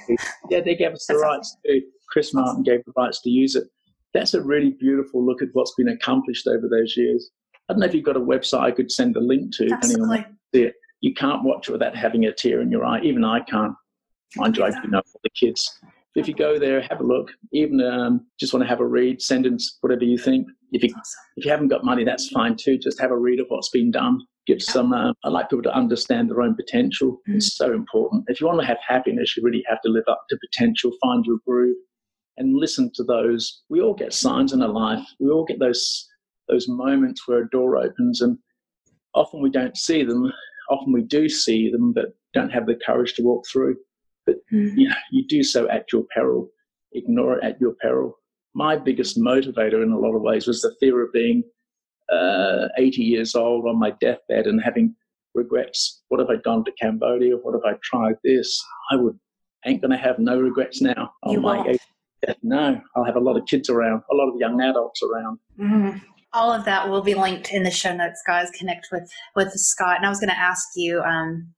Yeah, 0.48 0.60
they 0.60 0.76
gave 0.76 0.92
us 0.92 1.06
the 1.06 1.14
That's 1.14 1.22
rights 1.24 1.56
to. 1.66 1.80
Chris 2.08 2.32
Martin 2.34 2.62
gave 2.62 2.84
the 2.84 2.92
rights 2.96 3.20
to 3.22 3.30
use 3.30 3.56
it. 3.56 3.64
That's 4.14 4.34
a 4.34 4.42
really 4.42 4.70
beautiful 4.70 5.24
look 5.24 5.42
at 5.42 5.48
what's 5.54 5.74
been 5.74 5.88
accomplished 5.88 6.46
over 6.46 6.68
those 6.68 6.96
years. 6.96 7.30
I 7.68 7.72
don't 7.72 7.80
know 7.80 7.86
if 7.86 7.94
you've 7.94 8.04
got 8.04 8.16
a 8.16 8.20
website 8.20 8.60
I 8.60 8.70
could 8.70 8.92
send 8.92 9.16
a 9.16 9.20
link 9.20 9.54
to, 9.56 9.66
depending 9.66 10.02
on 10.02 10.08
what 10.08 10.18
Absolutely. 10.18 10.38
you 10.52 10.60
see 10.60 10.66
it. 10.66 10.74
You 11.02 11.12
can't 11.12 11.42
watch 11.42 11.68
it 11.68 11.72
without 11.72 11.96
having 11.96 12.24
a 12.24 12.32
tear 12.32 12.62
in 12.62 12.70
your 12.70 12.84
eye. 12.84 13.00
Even 13.02 13.24
I 13.24 13.40
can't. 13.40 13.74
Mind 14.36 14.56
you, 14.56 14.64
I 14.64 14.70
do 14.70 14.88
know 14.88 14.98
all 14.98 15.20
the 15.22 15.30
kids. 15.30 15.78
If 16.14 16.28
you 16.28 16.34
go 16.34 16.58
there, 16.58 16.80
have 16.82 17.00
a 17.00 17.04
look. 17.04 17.30
Even 17.52 17.80
um, 17.82 18.26
just 18.38 18.54
want 18.54 18.62
to 18.62 18.68
have 18.68 18.80
a 18.80 18.86
read, 18.86 19.20
sentence, 19.20 19.78
whatever 19.80 20.04
you 20.04 20.16
think. 20.16 20.46
If 20.70 20.82
you 20.82 20.94
if 21.36 21.44
you 21.44 21.50
haven't 21.50 21.68
got 21.68 21.84
money, 21.84 22.04
that's 22.04 22.28
fine 22.28 22.56
too. 22.56 22.78
Just 22.78 23.00
have 23.00 23.10
a 23.10 23.16
read 23.16 23.40
of 23.40 23.46
what's 23.48 23.70
been 23.70 23.90
done. 23.90 24.20
Give 24.46 24.62
some. 24.62 24.92
Uh, 24.92 25.12
I 25.24 25.28
like 25.28 25.50
people 25.50 25.62
to 25.64 25.74
understand 25.74 26.30
their 26.30 26.40
own 26.40 26.54
potential. 26.54 27.20
It's 27.26 27.56
so 27.56 27.72
important. 27.72 28.24
If 28.28 28.40
you 28.40 28.46
want 28.46 28.60
to 28.60 28.66
have 28.66 28.78
happiness, 28.86 29.36
you 29.36 29.42
really 29.42 29.64
have 29.68 29.80
to 29.82 29.90
live 29.90 30.04
up 30.08 30.24
to 30.30 30.38
potential. 30.38 30.92
Find 31.02 31.24
your 31.24 31.38
groove, 31.46 31.76
and 32.36 32.56
listen 32.56 32.90
to 32.94 33.04
those. 33.04 33.62
We 33.68 33.80
all 33.80 33.94
get 33.94 34.12
signs 34.12 34.52
in 34.52 34.62
our 34.62 34.68
life. 34.68 35.04
We 35.18 35.30
all 35.30 35.44
get 35.44 35.58
those 35.58 36.08
those 36.48 36.68
moments 36.68 37.26
where 37.26 37.42
a 37.42 37.50
door 37.50 37.76
opens, 37.76 38.20
and 38.20 38.38
often 39.14 39.42
we 39.42 39.50
don't 39.50 39.76
see 39.76 40.04
them. 40.04 40.32
Often 40.72 40.92
we 40.92 41.02
do 41.02 41.28
see 41.28 41.70
them, 41.70 41.92
but 41.92 42.06
don't 42.32 42.50
have 42.56 42.66
the 42.66 42.78
courage 42.86 43.12
to 43.14 43.22
walk 43.22 43.46
through. 43.50 43.76
But 44.26 44.36
you 44.50 44.88
know, 44.88 44.94
you 45.10 45.26
do 45.26 45.42
so 45.42 45.68
at 45.68 45.92
your 45.92 46.04
peril. 46.14 46.48
Ignore 46.92 47.38
it 47.38 47.44
at 47.44 47.60
your 47.60 47.74
peril. 47.80 48.18
My 48.54 48.76
biggest 48.76 49.18
motivator, 49.18 49.82
in 49.82 49.92
a 49.92 49.98
lot 49.98 50.14
of 50.14 50.22
ways, 50.22 50.46
was 50.46 50.60
the 50.62 50.74
fear 50.80 51.02
of 51.04 51.12
being 51.12 51.42
uh, 52.10 52.68
80 52.78 53.02
years 53.02 53.34
old 53.34 53.66
on 53.66 53.78
my 53.78 53.90
deathbed 54.00 54.46
and 54.46 54.62
having 54.62 54.94
regrets. 55.34 56.02
What 56.08 56.20
if 56.20 56.28
I'd 56.28 56.42
gone 56.42 56.64
to 56.64 56.72
Cambodia? 56.80 57.34
What 57.36 57.54
if 57.54 57.62
I 57.64 57.74
tried 57.82 58.16
this? 58.24 58.62
I 58.90 58.96
would 58.96 59.18
ain't 59.66 59.80
going 59.80 59.90
to 59.92 59.96
have 59.96 60.18
no 60.18 60.40
regrets 60.40 60.80
now 60.80 61.12
on 61.22 61.32
You 61.34 61.40
my 61.40 61.56
won't. 61.56 61.68
80th. 61.68 62.36
No, 62.42 62.80
I'll 62.94 63.04
have 63.04 63.16
a 63.16 63.20
lot 63.20 63.36
of 63.36 63.46
kids 63.46 63.68
around, 63.70 64.02
a 64.10 64.14
lot 64.14 64.28
of 64.32 64.38
young 64.38 64.60
adults 64.60 65.02
around. 65.02 65.38
Mhm. 65.58 66.00
All 66.34 66.52
of 66.52 66.64
that 66.64 66.88
will 66.88 67.02
be 67.02 67.14
linked 67.14 67.52
in 67.52 67.62
the 67.62 67.70
show 67.70 67.94
notes, 67.94 68.22
guys. 68.26 68.50
Connect 68.50 68.88
with 68.90 69.10
with 69.36 69.52
Scott. 69.52 69.96
And 69.96 70.06
I 70.06 70.08
was 70.08 70.20
going 70.20 70.30
to 70.30 70.38
ask 70.38 70.68
you, 70.74 71.00
um, 71.02 71.52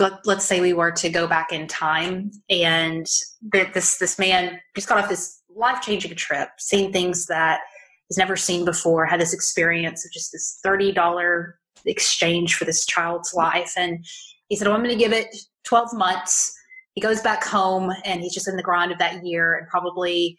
let, 0.00 0.26
us 0.26 0.44
say 0.44 0.60
we 0.60 0.72
were 0.72 0.92
to 0.92 1.08
go 1.08 1.26
back 1.26 1.52
in 1.52 1.66
time 1.66 2.30
and 2.50 3.06
that 3.52 3.74
this 3.74 3.98
this 3.98 4.18
man 4.18 4.60
just 4.74 4.88
got 4.88 4.98
off 4.98 5.08
this 5.08 5.42
life 5.54 5.80
changing 5.82 6.14
trip, 6.16 6.48
seeing 6.58 6.92
things 6.92 7.26
that 7.26 7.60
he's 8.08 8.18
never 8.18 8.36
seen 8.36 8.64
before, 8.64 9.06
had 9.06 9.20
this 9.20 9.34
experience 9.34 10.04
of 10.04 10.12
just 10.12 10.32
this 10.32 10.58
thirty 10.62 10.92
dollar 10.92 11.58
exchange 11.84 12.54
for 12.54 12.64
this 12.64 12.84
child's 12.86 13.34
life, 13.34 13.72
and 13.76 14.04
he 14.48 14.56
said, 14.56 14.66
"Oh, 14.66 14.72
I'm 14.72 14.82
going 14.82 14.96
to 14.96 15.04
give 15.04 15.12
it 15.12 15.34
twelve 15.64 15.92
months." 15.92 16.54
He 16.94 17.00
goes 17.00 17.20
back 17.20 17.44
home 17.44 17.92
and 18.04 18.20
he's 18.22 18.34
just 18.34 18.48
in 18.48 18.56
the 18.56 18.62
grind 18.62 18.90
of 18.90 18.98
that 18.98 19.24
year 19.24 19.54
and 19.54 19.68
probably 19.68 20.36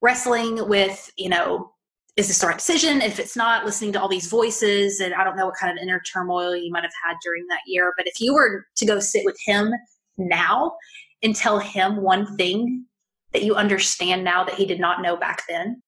wrestling 0.00 0.68
with, 0.68 1.10
you 1.16 1.28
know, 1.28 1.72
is 2.16 2.28
this 2.28 2.38
the 2.38 2.46
right 2.46 2.56
decision? 2.56 3.02
If 3.02 3.18
it's 3.18 3.36
not, 3.36 3.64
listening 3.66 3.92
to 3.92 4.00
all 4.00 4.08
these 4.08 4.26
voices, 4.26 5.00
and 5.00 5.14
I 5.14 5.22
don't 5.22 5.36
know 5.36 5.46
what 5.46 5.56
kind 5.60 5.76
of 5.76 5.82
inner 5.82 6.00
turmoil 6.00 6.56
you 6.56 6.72
might 6.72 6.82
have 6.82 6.92
had 7.06 7.16
during 7.22 7.46
that 7.48 7.60
year. 7.66 7.92
But 7.96 8.06
if 8.06 8.20
you 8.20 8.32
were 8.32 8.66
to 8.76 8.86
go 8.86 8.98
sit 9.00 9.24
with 9.24 9.36
him 9.44 9.72
now 10.16 10.76
and 11.22 11.36
tell 11.36 11.58
him 11.58 12.02
one 12.02 12.36
thing 12.36 12.86
that 13.32 13.42
you 13.42 13.54
understand 13.54 14.24
now 14.24 14.44
that 14.44 14.54
he 14.54 14.64
did 14.64 14.80
not 14.80 15.02
know 15.02 15.16
back 15.16 15.42
then, 15.48 15.82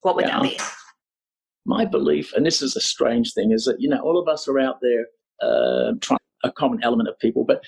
what 0.00 0.16
would 0.16 0.26
yeah, 0.26 0.40
that 0.40 0.42
be? 0.42 0.58
My 1.66 1.84
belief, 1.84 2.32
and 2.32 2.44
this 2.44 2.62
is 2.62 2.74
a 2.74 2.80
strange 2.80 3.32
thing, 3.32 3.52
is 3.52 3.64
that, 3.64 3.76
you 3.78 3.88
know, 3.88 4.00
all 4.00 4.18
of 4.18 4.26
us 4.26 4.48
are 4.48 4.58
out 4.58 4.80
there 4.82 5.06
uh, 5.40 5.92
trying 6.00 6.18
a 6.42 6.50
common 6.50 6.80
element 6.82 7.08
of 7.08 7.18
people, 7.20 7.44
but 7.44 7.62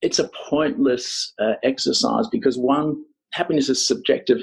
it's 0.00 0.18
a 0.18 0.30
pointless 0.48 1.32
uh, 1.40 1.54
exercise 1.64 2.28
because 2.28 2.56
one, 2.56 3.02
happiness 3.32 3.68
is 3.68 3.84
subjective. 3.86 4.38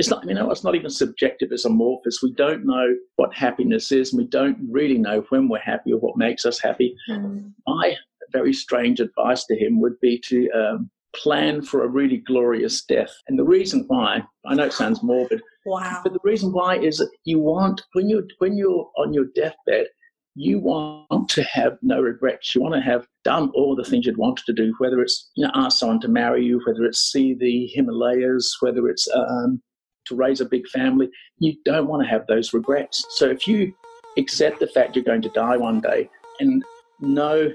It's 0.00 0.08
not, 0.08 0.26
you 0.26 0.32
know, 0.32 0.50
it's 0.50 0.64
not 0.64 0.74
even 0.74 0.88
subjective, 0.88 1.50
it's 1.52 1.66
amorphous. 1.66 2.22
We 2.22 2.32
don't 2.32 2.64
know 2.64 2.96
what 3.16 3.34
happiness 3.34 3.92
is, 3.92 4.14
and 4.14 4.22
we 4.22 4.26
don't 4.26 4.56
really 4.70 4.96
know 4.96 5.26
when 5.28 5.46
we're 5.46 5.58
happy 5.58 5.92
or 5.92 6.00
what 6.00 6.16
makes 6.16 6.46
us 6.46 6.58
happy. 6.58 6.96
Mm. 7.10 7.52
My 7.66 7.96
very 8.32 8.54
strange 8.54 8.98
advice 8.98 9.44
to 9.44 9.54
him 9.54 9.78
would 9.78 10.00
be 10.00 10.18
to 10.20 10.48
um, 10.52 10.90
plan 11.14 11.60
for 11.60 11.84
a 11.84 11.88
really 11.88 12.16
glorious 12.16 12.82
death. 12.82 13.12
And 13.28 13.38
the 13.38 13.44
reason 13.44 13.84
why, 13.88 14.22
I 14.46 14.54
know 14.54 14.64
it 14.64 14.72
sounds 14.72 15.02
morbid, 15.02 15.42
wow. 15.66 16.00
but 16.02 16.14
the 16.14 16.24
reason 16.24 16.50
why 16.50 16.78
is 16.78 16.96
that 16.96 17.10
you 17.24 17.38
want, 17.38 17.82
when 17.92 18.08
you're, 18.08 18.24
when 18.38 18.56
you're 18.56 18.90
on 18.96 19.12
your 19.12 19.26
deathbed, 19.34 19.88
you 20.34 20.60
want 20.60 21.28
to 21.28 21.42
have 21.42 21.76
no 21.82 22.00
regrets. 22.00 22.54
You 22.54 22.62
want 22.62 22.74
to 22.74 22.80
have 22.80 23.06
done 23.22 23.50
all 23.54 23.76
the 23.76 23.84
things 23.84 24.06
you'd 24.06 24.16
wanted 24.16 24.46
to 24.46 24.54
do, 24.54 24.72
whether 24.78 25.02
it's 25.02 25.30
you 25.34 25.44
know, 25.44 25.52
ask 25.54 25.78
someone 25.78 26.00
to 26.00 26.08
marry 26.08 26.42
you, 26.42 26.62
whether 26.66 26.84
it's 26.84 27.12
see 27.12 27.34
the 27.34 27.66
Himalayas, 27.74 28.56
whether 28.60 28.88
it's 28.88 29.06
um, 29.14 29.60
to 30.06 30.14
raise 30.14 30.40
a 30.40 30.44
big 30.44 30.66
family. 30.68 31.08
You 31.38 31.56
don't 31.64 31.86
want 31.86 32.02
to 32.02 32.08
have 32.08 32.26
those 32.26 32.52
regrets. 32.52 33.04
So 33.10 33.30
if 33.30 33.46
you 33.46 33.74
accept 34.16 34.60
the 34.60 34.66
fact 34.66 34.96
you're 34.96 35.04
going 35.04 35.22
to 35.22 35.28
die 35.30 35.56
one 35.56 35.80
day 35.80 36.10
and 36.40 36.62
know 37.00 37.52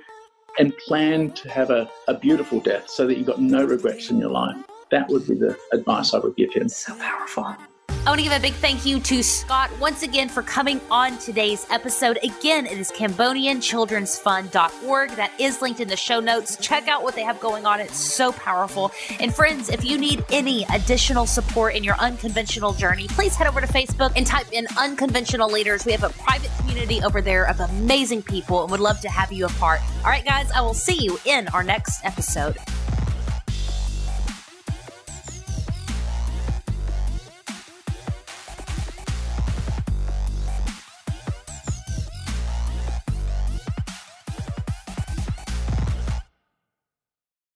and 0.58 0.76
plan 0.78 1.32
to 1.32 1.50
have 1.50 1.70
a, 1.70 1.90
a 2.08 2.18
beautiful 2.18 2.60
death 2.60 2.90
so 2.90 3.06
that 3.08 3.18
you've 3.18 3.28
got 3.28 3.42
no 3.42 3.66
regrets 3.66 4.10
in 4.10 4.20
your 4.20 4.30
life, 4.30 4.56
that 4.92 5.10
would 5.10 5.28
be 5.28 5.36
the 5.36 5.58
advice 5.74 6.14
I 6.14 6.20
would 6.20 6.36
give 6.38 6.54
him. 6.54 6.70
So 6.70 6.96
powerful. 6.98 7.58
I 8.06 8.10
want 8.10 8.20
to 8.20 8.24
give 8.24 8.34
a 8.34 8.40
big 8.40 8.54
thank 8.54 8.86
you 8.86 9.00
to 9.00 9.24
Scott 9.24 9.72
once 9.80 10.04
again 10.04 10.30
for 10.30 10.44
coming 10.44 10.80
on 10.92 11.18
today's 11.18 11.66
episode. 11.72 12.20
Again, 12.22 12.68
it 12.68 12.78
is 12.78 12.92
CambodianChildren'sFund.org. 12.92 15.10
That 15.16 15.32
is 15.40 15.64
linked 15.64 15.80
in 15.80 15.88
the 15.88 15.98
show 15.98 16.20
notes. 16.20 16.56
Check 16.58 16.88
out 16.88 17.02
what 17.02 17.16
they 17.16 17.24
have 17.24 17.40
going 17.40 17.66
on. 17.66 17.80
It's 17.80 17.98
so 17.98 18.32
powerful. 18.32 18.92
And 19.20 19.34
friends, 19.34 19.70
if 19.70 19.84
you 19.84 19.98
need 19.98 20.24
any 20.30 20.68
additional 20.72 21.26
support 21.26 21.74
in 21.74 21.84
your 21.84 21.96
unconventional 21.96 22.74
journey, 22.74 23.08
please 23.08 23.36
head 23.36 23.48
over 23.48 23.60
to 23.60 23.66
Facebook 23.66 24.14
and 24.16 24.28
type 24.28 24.52
in 24.52 24.68
Unconventional 24.78 25.50
Leaders. 25.50 25.84
We 25.84 25.94
have 25.94 26.04
a 26.04 26.10
private 26.10 26.52
community 26.60 27.02
over 27.02 27.24
there 27.24 27.50
of 27.50 27.60
amazing 27.60 28.22
people 28.22 28.62
and 28.62 28.70
would 28.70 28.82
love 28.82 29.02
to 29.02 29.10
have 29.10 29.32
you 29.32 29.48
a 29.48 29.50
part. 29.50 29.82
All 30.04 30.12
right, 30.12 30.24
guys, 30.24 30.52
I 30.52 30.62
will 30.62 30.76
see 30.76 31.04
you 31.04 31.20
in 31.26 31.48
our 31.48 31.64
next 31.64 32.06
episode. 32.06 32.56